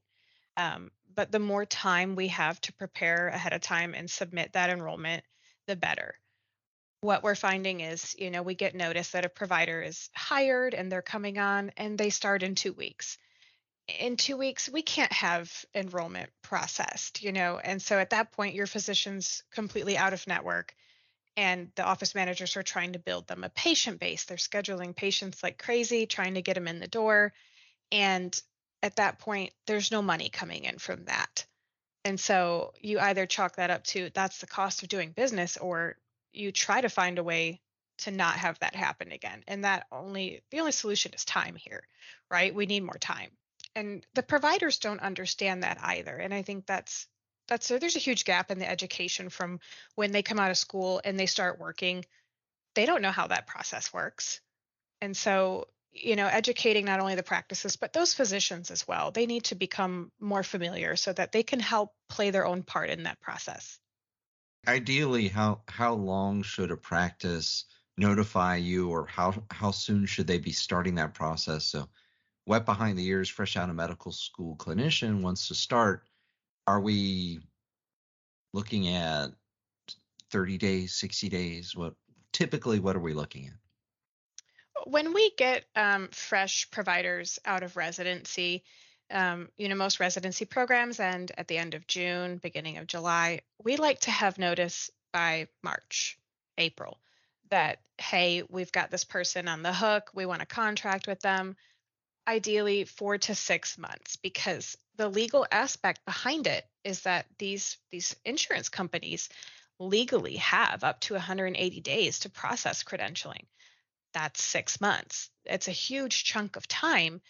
Um, 0.55 0.91
but 1.15 1.31
the 1.31 1.39
more 1.39 1.65
time 1.65 2.15
we 2.15 2.27
have 2.27 2.61
to 2.61 2.73
prepare 2.73 3.29
ahead 3.29 3.53
of 3.53 3.61
time 3.61 3.95
and 3.95 4.07
submit 4.07 4.53
that 4.53 4.69
enrollment, 4.69 5.23
the 5.65 5.75
better. 5.75 6.19
What 7.01 7.23
we're 7.23 7.33
finding 7.33 7.79
is, 7.79 8.15
you 8.19 8.29
know, 8.29 8.43
we 8.43 8.53
get 8.53 8.75
notice 8.75 9.09
that 9.13 9.25
a 9.25 9.29
provider 9.29 9.81
is 9.81 10.11
hired 10.13 10.75
and 10.75 10.91
they're 10.91 11.01
coming 11.01 11.39
on 11.39 11.71
and 11.75 11.97
they 11.97 12.11
start 12.11 12.43
in 12.43 12.53
two 12.53 12.73
weeks. 12.73 13.17
In 13.87 14.17
two 14.17 14.35
weeks, 14.37 14.67
we 14.67 14.81
can't 14.81 15.13
have 15.13 15.65
enrollment 15.75 16.29
processed, 16.41 17.21
you 17.21 17.31
know, 17.31 17.59
and 17.59 17.81
so 17.81 17.99
at 17.99 18.09
that 18.09 18.31
point, 18.31 18.55
your 18.55 18.67
physician's 18.67 19.43
completely 19.51 19.97
out 19.97 20.13
of 20.13 20.25
network 20.25 20.73
and 21.37 21.71
the 21.75 21.83
office 21.83 22.15
managers 22.15 22.55
are 22.55 22.63
trying 22.63 22.93
to 22.93 22.99
build 22.99 23.27
them 23.27 23.43
a 23.43 23.49
patient 23.49 23.99
base. 23.99 24.23
They're 24.23 24.37
scheduling 24.37 24.95
patients 24.95 25.43
like 25.43 25.57
crazy, 25.57 26.05
trying 26.05 26.35
to 26.35 26.41
get 26.41 26.55
them 26.55 26.67
in 26.67 26.79
the 26.79 26.87
door. 26.87 27.33
And 27.91 28.39
at 28.81 28.95
that 28.95 29.19
point, 29.19 29.51
there's 29.67 29.91
no 29.91 30.01
money 30.01 30.29
coming 30.29 30.63
in 30.63 30.77
from 30.77 31.05
that. 31.05 31.45
And 32.05 32.19
so 32.19 32.73
you 32.79 32.99
either 32.99 33.25
chalk 33.25 33.57
that 33.57 33.71
up 33.71 33.83
to 33.85 34.09
that's 34.13 34.39
the 34.39 34.47
cost 34.47 34.83
of 34.83 34.89
doing 34.89 35.11
business, 35.11 35.57
or 35.57 35.97
you 36.31 36.51
try 36.51 36.81
to 36.81 36.89
find 36.89 37.17
a 37.17 37.23
way 37.23 37.61
to 37.99 38.11
not 38.11 38.35
have 38.35 38.59
that 38.59 38.75
happen 38.75 39.11
again. 39.11 39.43
And 39.47 39.63
that 39.63 39.87
only, 39.91 40.41
the 40.51 40.59
only 40.59 40.71
solution 40.71 41.13
is 41.13 41.25
time 41.25 41.55
here, 41.55 41.83
right? 42.29 42.53
We 42.53 42.65
need 42.65 42.83
more 42.83 42.97
time. 42.99 43.31
And 43.75 44.05
the 44.13 44.23
providers 44.23 44.79
don't 44.79 45.01
understand 45.01 45.63
that 45.63 45.79
either. 45.81 46.15
And 46.15 46.33
I 46.33 46.41
think 46.41 46.65
that's 46.65 47.07
that's 47.47 47.67
so 47.67 47.77
there's 47.77 47.95
a 47.95 47.99
huge 47.99 48.25
gap 48.25 48.49
in 48.49 48.57
the 48.57 48.69
education 48.69 49.29
from 49.29 49.59
when 49.95 50.11
they 50.11 50.23
come 50.23 50.39
out 50.39 50.51
of 50.51 50.57
school 50.57 51.01
and 51.03 51.19
they 51.19 51.25
start 51.25 51.59
working. 51.59 52.05
They 52.73 52.85
don't 52.85 53.01
know 53.01 53.11
how 53.11 53.27
that 53.27 53.47
process 53.47 53.93
works. 53.93 54.41
And 55.01 55.15
so 55.15 55.67
you 55.95 56.15
know 56.15 56.27
educating 56.27 56.85
not 56.85 56.99
only 56.99 57.15
the 57.15 57.23
practices 57.23 57.77
but 57.77 57.93
those 57.93 58.13
physicians 58.13 58.69
as 58.69 58.87
well 58.87 59.11
they 59.11 59.25
need 59.25 59.45
to 59.45 59.55
become 59.55 60.11
more 60.19 60.43
familiar 60.43 60.95
so 60.95 61.13
that 61.13 61.31
they 61.31 61.43
can 61.43 61.59
help 61.59 61.93
play 62.09 62.31
their 62.31 62.45
own 62.45 62.63
part 62.63 62.89
in 62.89 63.03
that 63.03 63.19
process. 63.21 63.79
Ideally 64.67 65.29
how 65.29 65.61
how 65.67 65.93
long 65.93 66.43
should 66.43 66.71
a 66.71 66.77
practice 66.77 67.65
notify 67.97 68.57
you 68.57 68.89
or 68.89 69.05
how 69.05 69.33
how 69.49 69.71
soon 69.71 70.05
should 70.05 70.27
they 70.27 70.39
be 70.39 70.51
starting 70.51 70.95
that 70.95 71.13
process? 71.13 71.65
So 71.65 71.87
wet 72.45 72.65
behind 72.65 72.97
the 72.97 73.05
ears 73.05 73.29
fresh 73.29 73.57
out 73.57 73.69
of 73.69 73.75
medical 73.75 74.11
school 74.11 74.55
clinician 74.55 75.21
wants 75.21 75.47
to 75.47 75.55
start 75.55 76.03
are 76.67 76.79
we 76.79 77.39
looking 78.53 78.87
at 78.87 79.31
30 80.31 80.57
days, 80.57 80.95
60 80.95 81.29
days? 81.29 81.75
What 81.75 81.93
typically 82.33 82.79
what 82.79 82.95
are 82.95 83.01
we 83.01 83.13
looking 83.13 83.47
at? 83.47 83.53
When 84.87 85.13
we 85.13 85.31
get 85.37 85.65
um, 85.75 86.09
fresh 86.11 86.69
providers 86.71 87.39
out 87.45 87.63
of 87.63 87.77
residency, 87.77 88.63
um, 89.11 89.49
you 89.57 89.69
know, 89.69 89.75
most 89.75 89.99
residency 89.99 90.45
programs 90.45 90.99
end 90.99 91.31
at 91.37 91.47
the 91.47 91.57
end 91.57 91.75
of 91.75 91.87
June, 91.87 92.37
beginning 92.37 92.77
of 92.77 92.87
July. 92.87 93.41
We 93.63 93.77
like 93.77 93.99
to 94.01 94.11
have 94.11 94.37
notice 94.37 94.89
by 95.13 95.47
March, 95.63 96.17
April 96.57 96.99
that, 97.51 97.79
hey, 97.99 98.43
we've 98.49 98.71
got 98.71 98.91
this 98.91 99.03
person 99.03 99.47
on 99.47 99.61
the 99.61 99.73
hook. 99.73 100.09
We 100.13 100.25
want 100.25 100.41
to 100.41 100.47
contract 100.47 101.07
with 101.07 101.19
them 101.21 101.55
ideally 102.27 102.85
four 102.85 103.17
to 103.17 103.35
six 103.35 103.77
months 103.77 104.15
because 104.15 104.77
the 104.97 105.09
legal 105.09 105.45
aspect 105.51 106.05
behind 106.05 106.47
it 106.47 106.65
is 106.83 107.01
that 107.01 107.25
these 107.37 107.77
these 107.91 108.15
insurance 108.25 108.69
companies 108.69 109.29
legally 109.79 110.37
have 110.37 110.83
up 110.83 110.99
to 111.01 111.13
180 111.13 111.81
days 111.81 112.19
to 112.19 112.29
process 112.29 112.83
credentialing. 112.83 113.45
That's 114.13 114.41
six 114.41 114.79
months. 114.79 115.29
It's 115.43 115.67
a 115.67 115.71
huge 115.71 116.23
chunk 116.23 116.55
of 116.55 116.67
time 116.67 117.21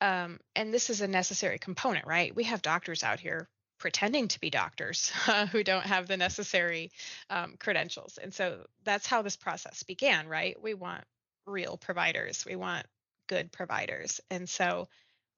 um, 0.00 0.40
and 0.56 0.72
this 0.72 0.88
is 0.88 1.00
a 1.00 1.08
necessary 1.08 1.58
component 1.58 2.06
right? 2.06 2.34
We 2.34 2.44
have 2.44 2.62
doctors 2.62 3.02
out 3.02 3.20
here 3.20 3.48
pretending 3.78 4.28
to 4.28 4.40
be 4.40 4.50
doctors 4.50 5.10
who 5.52 5.64
don't 5.64 5.86
have 5.86 6.06
the 6.06 6.16
necessary 6.16 6.92
um, 7.30 7.56
credentials. 7.58 8.18
And 8.22 8.32
so 8.32 8.66
that's 8.84 9.06
how 9.06 9.22
this 9.22 9.36
process 9.36 9.82
began 9.82 10.28
right? 10.28 10.60
We 10.62 10.74
want 10.74 11.04
real 11.46 11.76
providers. 11.76 12.44
We 12.46 12.56
want 12.56 12.86
good 13.30 13.52
providers. 13.52 14.20
And 14.28 14.48
so 14.48 14.88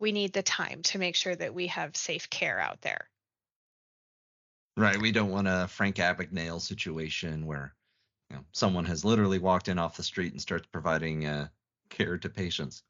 we 0.00 0.12
need 0.12 0.32
the 0.32 0.42
time 0.42 0.82
to 0.84 0.98
make 0.98 1.14
sure 1.14 1.36
that 1.36 1.52
we 1.52 1.66
have 1.66 1.94
safe 1.94 2.30
care 2.30 2.58
out 2.58 2.80
there. 2.80 3.06
Right. 4.78 4.96
We 4.96 5.12
don't 5.12 5.30
want 5.30 5.46
a 5.46 5.68
Frank 5.68 5.96
Abagnale 5.96 6.62
situation 6.62 7.44
where 7.44 7.74
you 8.30 8.36
know, 8.36 8.44
someone 8.52 8.86
has 8.86 9.04
literally 9.04 9.38
walked 9.38 9.68
in 9.68 9.78
off 9.78 9.98
the 9.98 10.02
street 10.02 10.32
and 10.32 10.40
starts 10.40 10.66
providing 10.72 11.26
uh, 11.26 11.48
care 11.90 12.16
to 12.16 12.30
patients. 12.30 12.82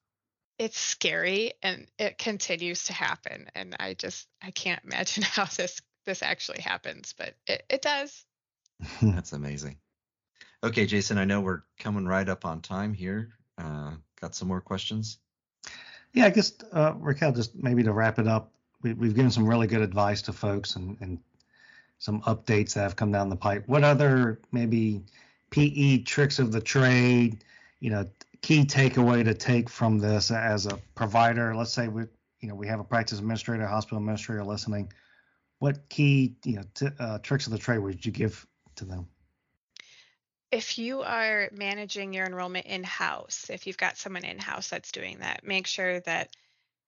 It's 0.57 0.79
scary 0.79 1.55
and 1.65 1.89
it 1.99 2.17
continues 2.17 2.85
to 2.85 2.93
happen. 2.93 3.49
And 3.57 3.75
I 3.81 3.95
just 3.95 4.29
I 4.41 4.53
can't 4.53 4.83
imagine 4.85 5.25
how 5.25 5.47
this 5.47 5.83
this 6.07 6.23
actually 6.23 6.61
happens, 6.61 7.13
but 7.19 7.35
it, 7.49 7.65
it 7.69 7.83
does. 7.83 8.25
That's 9.03 9.33
amazing. 9.33 9.79
Okay, 10.63 10.87
Jason, 10.87 11.19
I 11.19 11.25
know 11.25 11.41
we're 11.41 11.63
coming 11.81 12.07
right 12.07 12.29
up 12.29 12.45
on 12.45 12.61
time 12.61 12.95
here. 12.95 13.31
Uh, 13.59 13.95
got 14.23 14.35
some 14.35 14.49
more 14.49 14.61
questions? 14.61 15.19
Yeah, 16.15 16.27
I 16.27 16.31
guess 16.31 16.53
uh, 16.73 16.95
Raquel, 16.99 17.33
just 17.33 17.55
maybe 17.55 17.83
to 17.83 17.93
wrap 17.93 18.19
it 18.19 18.29
up, 18.29 18.53
we, 18.83 18.91
have 18.91 19.15
given 19.15 19.31
some 19.31 19.47
really 19.47 19.67
good 19.67 19.83
advice 19.83 20.23
to 20.23 20.33
folks 20.33 20.77
and, 20.77 20.97
and 21.01 21.19
some 21.99 22.23
updates 22.23 22.75
that 22.75 22.83
have 22.83 22.97
come 22.97 23.13
down 23.13 23.29
the 23.29 23.37
pipe. 23.37 23.65
What 23.67 23.85
other 23.85 24.41
maybe 24.53 25.03
PE 25.51 25.99
tricks 25.99 26.39
of 26.39 26.53
the 26.53 26.61
trade, 26.61 27.45
you 27.81 27.91
know, 27.91 28.09
key 28.41 28.65
takeaway 28.65 29.25
to 29.25 29.35
take 29.35 29.69
from 29.69 29.99
this 29.99 30.31
as 30.31 30.67
a 30.67 30.79
provider? 30.95 31.55
Let's 31.55 31.73
say 31.73 31.89
we, 31.89 32.05
you 32.41 32.49
know, 32.49 32.55
we 32.55 32.67
have 32.67 32.81
a 32.81 32.85
practice 32.85 33.19
administrator, 33.19 33.67
hospital 33.67 33.99
administrator 33.99 34.45
listening. 34.45 34.93
What 35.59 35.89
key, 35.89 36.37
you 36.45 36.57
know, 36.57 36.65
t- 36.75 36.89
uh, 36.99 37.19
tricks 37.19 37.47
of 37.47 37.53
the 37.53 37.59
trade 37.59 37.79
would 37.79 38.05
you 38.05 38.13
give 38.13 38.47
to 38.77 38.85
them? 38.85 39.07
If 40.53 40.79
you 40.79 41.01
are 41.01 41.49
managing 41.51 42.13
your 42.13 42.27
enrollment 42.27 42.67
in 42.67 42.85
house, 42.85 43.47
if 43.49 43.67
you've 43.67 43.79
got 43.79 43.97
someone 43.97 44.25
in 44.25 44.39
house 44.39 44.69
that's 44.69 44.93
doing 44.93 45.19
that, 45.21 45.45
make 45.45 45.67
sure 45.67 46.01
that 46.01 46.29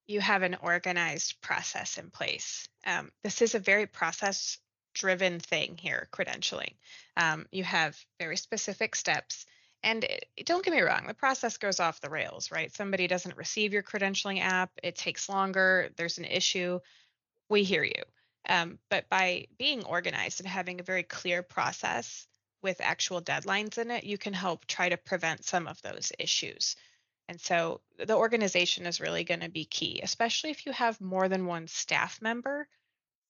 you 0.07 0.21
have 0.21 0.43
an 0.43 0.55
organized 0.61 1.41
process 1.41 1.97
in 1.97 2.11
place. 2.11 2.69
Um, 2.85 3.11
this 3.23 3.41
is 3.41 3.55
a 3.55 3.59
very 3.59 3.87
process 3.87 4.59
driven 4.93 5.39
thing 5.39 5.77
here, 5.81 6.07
credentialing. 6.13 6.75
Um, 7.17 7.47
you 7.51 7.63
have 7.63 7.97
very 8.19 8.37
specific 8.37 8.95
steps. 8.95 9.47
And 9.81 10.03
it, 10.03 10.25
don't 10.45 10.63
get 10.63 10.73
me 10.73 10.81
wrong, 10.81 11.05
the 11.07 11.15
process 11.15 11.57
goes 11.57 11.79
off 11.79 12.01
the 12.01 12.09
rails, 12.09 12.51
right? 12.51 12.73
Somebody 12.73 13.07
doesn't 13.07 13.35
receive 13.35 13.73
your 13.73 13.83
credentialing 13.83 14.41
app, 14.41 14.71
it 14.83 14.95
takes 14.95 15.27
longer, 15.27 15.89
there's 15.97 16.19
an 16.19 16.25
issue. 16.25 16.79
We 17.49 17.63
hear 17.63 17.83
you. 17.83 18.03
Um, 18.47 18.77
but 18.89 19.09
by 19.09 19.47
being 19.57 19.83
organized 19.85 20.39
and 20.39 20.47
having 20.47 20.79
a 20.79 20.83
very 20.83 21.03
clear 21.03 21.41
process, 21.41 22.27
with 22.65 22.81
actual 22.81 23.21
deadlines 23.21 23.77
in 23.77 23.91
it, 23.91 24.03
you 24.03 24.17
can 24.17 24.33
help 24.33 24.65
try 24.65 24.89
to 24.89 24.97
prevent 24.97 25.45
some 25.45 25.67
of 25.67 25.79
those 25.83 26.11
issues. 26.17 26.75
And 27.29 27.39
so 27.39 27.81
the 28.03 28.15
organization 28.15 28.87
is 28.87 28.99
really 28.99 29.23
going 29.23 29.41
to 29.41 29.49
be 29.49 29.65
key, 29.65 29.99
especially 30.01 30.49
if 30.49 30.65
you 30.65 30.71
have 30.71 30.99
more 30.99 31.29
than 31.29 31.45
one 31.45 31.67
staff 31.67 32.19
member 32.23 32.67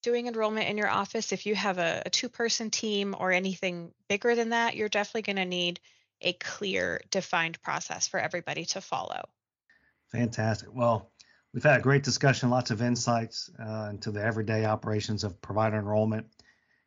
doing 0.02 0.26
enrollment 0.26 0.70
in 0.70 0.78
your 0.78 0.88
office. 0.88 1.32
If 1.32 1.44
you 1.44 1.54
have 1.54 1.76
a, 1.76 2.02
a 2.06 2.10
two 2.10 2.30
person 2.30 2.70
team 2.70 3.14
or 3.18 3.30
anything 3.30 3.92
bigger 4.08 4.34
than 4.34 4.50
that, 4.50 4.74
you're 4.74 4.88
definitely 4.88 5.34
going 5.34 5.44
to 5.44 5.44
need 5.44 5.80
a 6.22 6.32
clear, 6.32 7.02
defined 7.10 7.60
process 7.60 8.08
for 8.08 8.18
everybody 8.18 8.64
to 8.64 8.80
follow. 8.80 9.22
Fantastic. 10.12 10.70
Well, 10.72 11.10
we've 11.52 11.62
had 11.62 11.78
a 11.78 11.82
great 11.82 12.04
discussion, 12.04 12.48
lots 12.48 12.70
of 12.70 12.80
insights 12.80 13.50
uh, 13.60 13.88
into 13.90 14.10
the 14.10 14.24
everyday 14.24 14.64
operations 14.64 15.24
of 15.24 15.42
provider 15.42 15.76
enrollment 15.76 16.26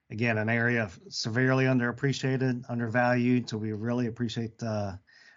again, 0.10 0.38
an 0.38 0.50
area 0.50 0.89
severely 1.10 1.65
underappreciated, 1.65 2.63
undervalued. 2.69 3.50
So 3.50 3.58
we 3.58 3.72
really 3.74 4.08
appreciate 4.08 4.62
uh, 4.63 4.93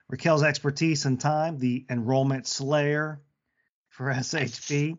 Raquel's 0.09 0.43
expertise 0.43 1.05
and 1.05 1.21
time, 1.21 1.59
the 1.59 1.85
enrollment 1.91 2.47
slayer 2.47 3.21
for 3.89 4.07
SHP, 4.13 4.97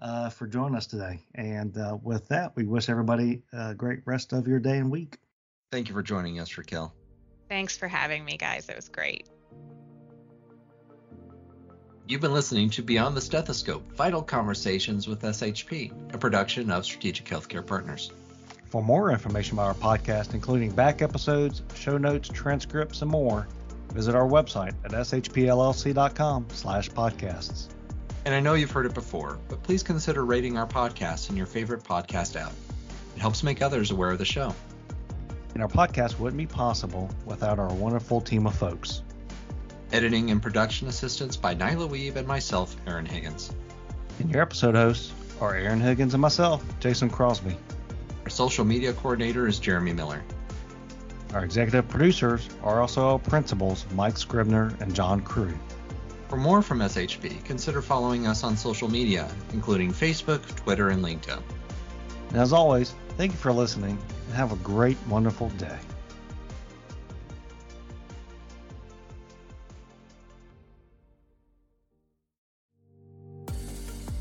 uh, 0.00 0.30
for 0.30 0.46
joining 0.46 0.76
us 0.76 0.86
today. 0.86 1.20
And 1.34 1.76
uh, 1.76 1.96
with 2.02 2.28
that, 2.28 2.54
we 2.56 2.64
wish 2.64 2.88
everybody 2.88 3.42
a 3.52 3.74
great 3.74 4.00
rest 4.04 4.32
of 4.32 4.46
your 4.46 4.60
day 4.60 4.78
and 4.78 4.90
week. 4.90 5.18
Thank 5.72 5.88
you 5.88 5.94
for 5.94 6.02
joining 6.02 6.38
us, 6.38 6.56
Raquel. 6.56 6.94
Thanks 7.48 7.76
for 7.76 7.88
having 7.88 8.24
me, 8.24 8.36
guys. 8.36 8.68
It 8.68 8.76
was 8.76 8.88
great. 8.88 9.28
You've 12.08 12.20
been 12.20 12.32
listening 12.32 12.70
to 12.70 12.82
Beyond 12.82 13.16
the 13.16 13.20
Stethoscope 13.20 13.92
Vital 13.96 14.22
Conversations 14.22 15.08
with 15.08 15.22
SHP, 15.22 16.14
a 16.14 16.18
production 16.18 16.70
of 16.70 16.84
Strategic 16.84 17.26
Healthcare 17.26 17.66
Partners. 17.66 18.12
For 18.76 18.82
more 18.82 19.10
information 19.10 19.54
about 19.54 19.68
our 19.82 19.96
podcast, 19.96 20.34
including 20.34 20.70
back 20.70 21.00
episodes, 21.00 21.62
show 21.74 21.96
notes, 21.96 22.28
transcripts, 22.28 23.00
and 23.00 23.10
more, 23.10 23.48
visit 23.94 24.14
our 24.14 24.28
website 24.28 24.74
at 24.84 24.90
shpllc.com 24.90 26.46
slash 26.52 26.90
podcasts. 26.90 27.68
And 28.26 28.34
I 28.34 28.40
know 28.40 28.52
you've 28.52 28.70
heard 28.70 28.84
it 28.84 28.92
before, 28.92 29.38
but 29.48 29.62
please 29.62 29.82
consider 29.82 30.26
rating 30.26 30.58
our 30.58 30.66
podcast 30.66 31.30
in 31.30 31.38
your 31.38 31.46
favorite 31.46 31.84
podcast 31.84 32.38
app. 32.38 32.52
It 33.16 33.20
helps 33.20 33.42
make 33.42 33.62
others 33.62 33.92
aware 33.92 34.10
of 34.10 34.18
the 34.18 34.26
show. 34.26 34.54
and 35.54 35.62
our 35.62 35.70
podcast 35.70 36.18
wouldn't 36.18 36.36
be 36.36 36.46
possible 36.46 37.08
without 37.24 37.58
our 37.58 37.72
wonderful 37.72 38.20
team 38.20 38.46
of 38.46 38.54
folks. 38.54 39.00
Editing 39.90 40.30
and 40.30 40.42
production 40.42 40.86
assistance 40.88 41.34
by 41.34 41.54
Nyla 41.54 41.88
Wiebe 41.88 42.16
and 42.16 42.28
myself, 42.28 42.76
Aaron 42.86 43.06
Higgins. 43.06 43.54
And 44.18 44.30
your 44.30 44.42
episode 44.42 44.74
hosts 44.74 45.14
are 45.40 45.54
Aaron 45.54 45.80
Higgins 45.80 46.12
and 46.12 46.20
myself, 46.20 46.62
Jason 46.78 47.08
Crosby. 47.08 47.56
Our 48.26 48.30
social 48.30 48.64
media 48.64 48.92
coordinator 48.92 49.46
is 49.46 49.60
Jeremy 49.60 49.92
Miller. 49.92 50.20
Our 51.32 51.44
executive 51.44 51.86
producers 51.86 52.48
are 52.64 52.80
also 52.80 53.10
our 53.10 53.18
principals, 53.20 53.86
Mike 53.94 54.18
Scribner 54.18 54.74
and 54.80 54.92
John 54.92 55.20
Crew. 55.20 55.56
For 56.26 56.36
more 56.36 56.60
from 56.60 56.80
SHP, 56.80 57.44
consider 57.44 57.80
following 57.80 58.26
us 58.26 58.42
on 58.42 58.56
social 58.56 58.88
media, 58.88 59.30
including 59.52 59.92
Facebook, 59.92 60.42
Twitter, 60.56 60.88
and 60.88 61.04
LinkedIn. 61.04 61.40
And 62.30 62.38
as 62.38 62.52
always, 62.52 62.96
thank 63.16 63.30
you 63.30 63.38
for 63.38 63.52
listening 63.52 63.96
and 64.26 64.34
have 64.34 64.50
a 64.50 64.56
great, 64.56 64.98
wonderful 65.06 65.50
day. 65.50 65.78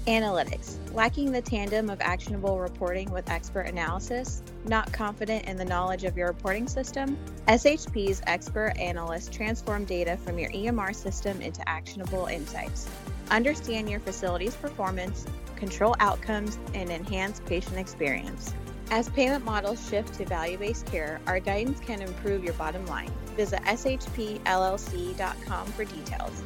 Analytics. 0.08 0.76
Lacking 0.94 1.32
the 1.32 1.41
tandem 1.41 1.89
of 1.89 2.00
actionable 2.00 2.60
reporting 2.60 3.10
with 3.10 3.28
expert 3.28 3.62
analysis? 3.62 4.44
Not 4.65 4.94
confident 4.94 5.46
in 5.46 5.58
the 5.58 5.65
knowledge 5.65 6.04
of 6.04 6.15
your 6.15 6.28
reporting 6.28 6.68
system? 6.68 7.18
SHP's 7.48 8.22
expert 8.28 8.78
analysts 8.78 9.36
transform 9.36 9.84
data 9.84 10.15
from 10.18 10.38
your 10.38 10.52
EMR 10.52 10.94
system 10.94 11.41
into 11.41 11.68
actionable 11.68 12.28
insights. 12.28 12.88
Understand 13.32 13.89
your 13.89 14.00
facility's 14.00 14.54
performance, 14.54 15.26
control 15.56 15.96
outcomes, 16.00 16.60
and 16.76 16.91
enhance 16.91 17.41
patient 17.48 17.78
experience. 17.78 18.54
As 18.91 19.10
payment 19.10 19.44
models 19.44 19.89
shift 19.89 20.13
to 20.20 20.26
value 20.26 20.60
based 20.60 20.86
care, 20.86 21.20
our 21.26 21.39
guidance 21.39 21.80
can 21.80 22.04
improve 22.04 22.44
your 22.44 22.54
bottom 22.54 22.86
line. 22.86 23.12
Visit 23.36 23.63
shpllc.com 23.63 25.65
for 25.65 25.84
details. 25.84 26.44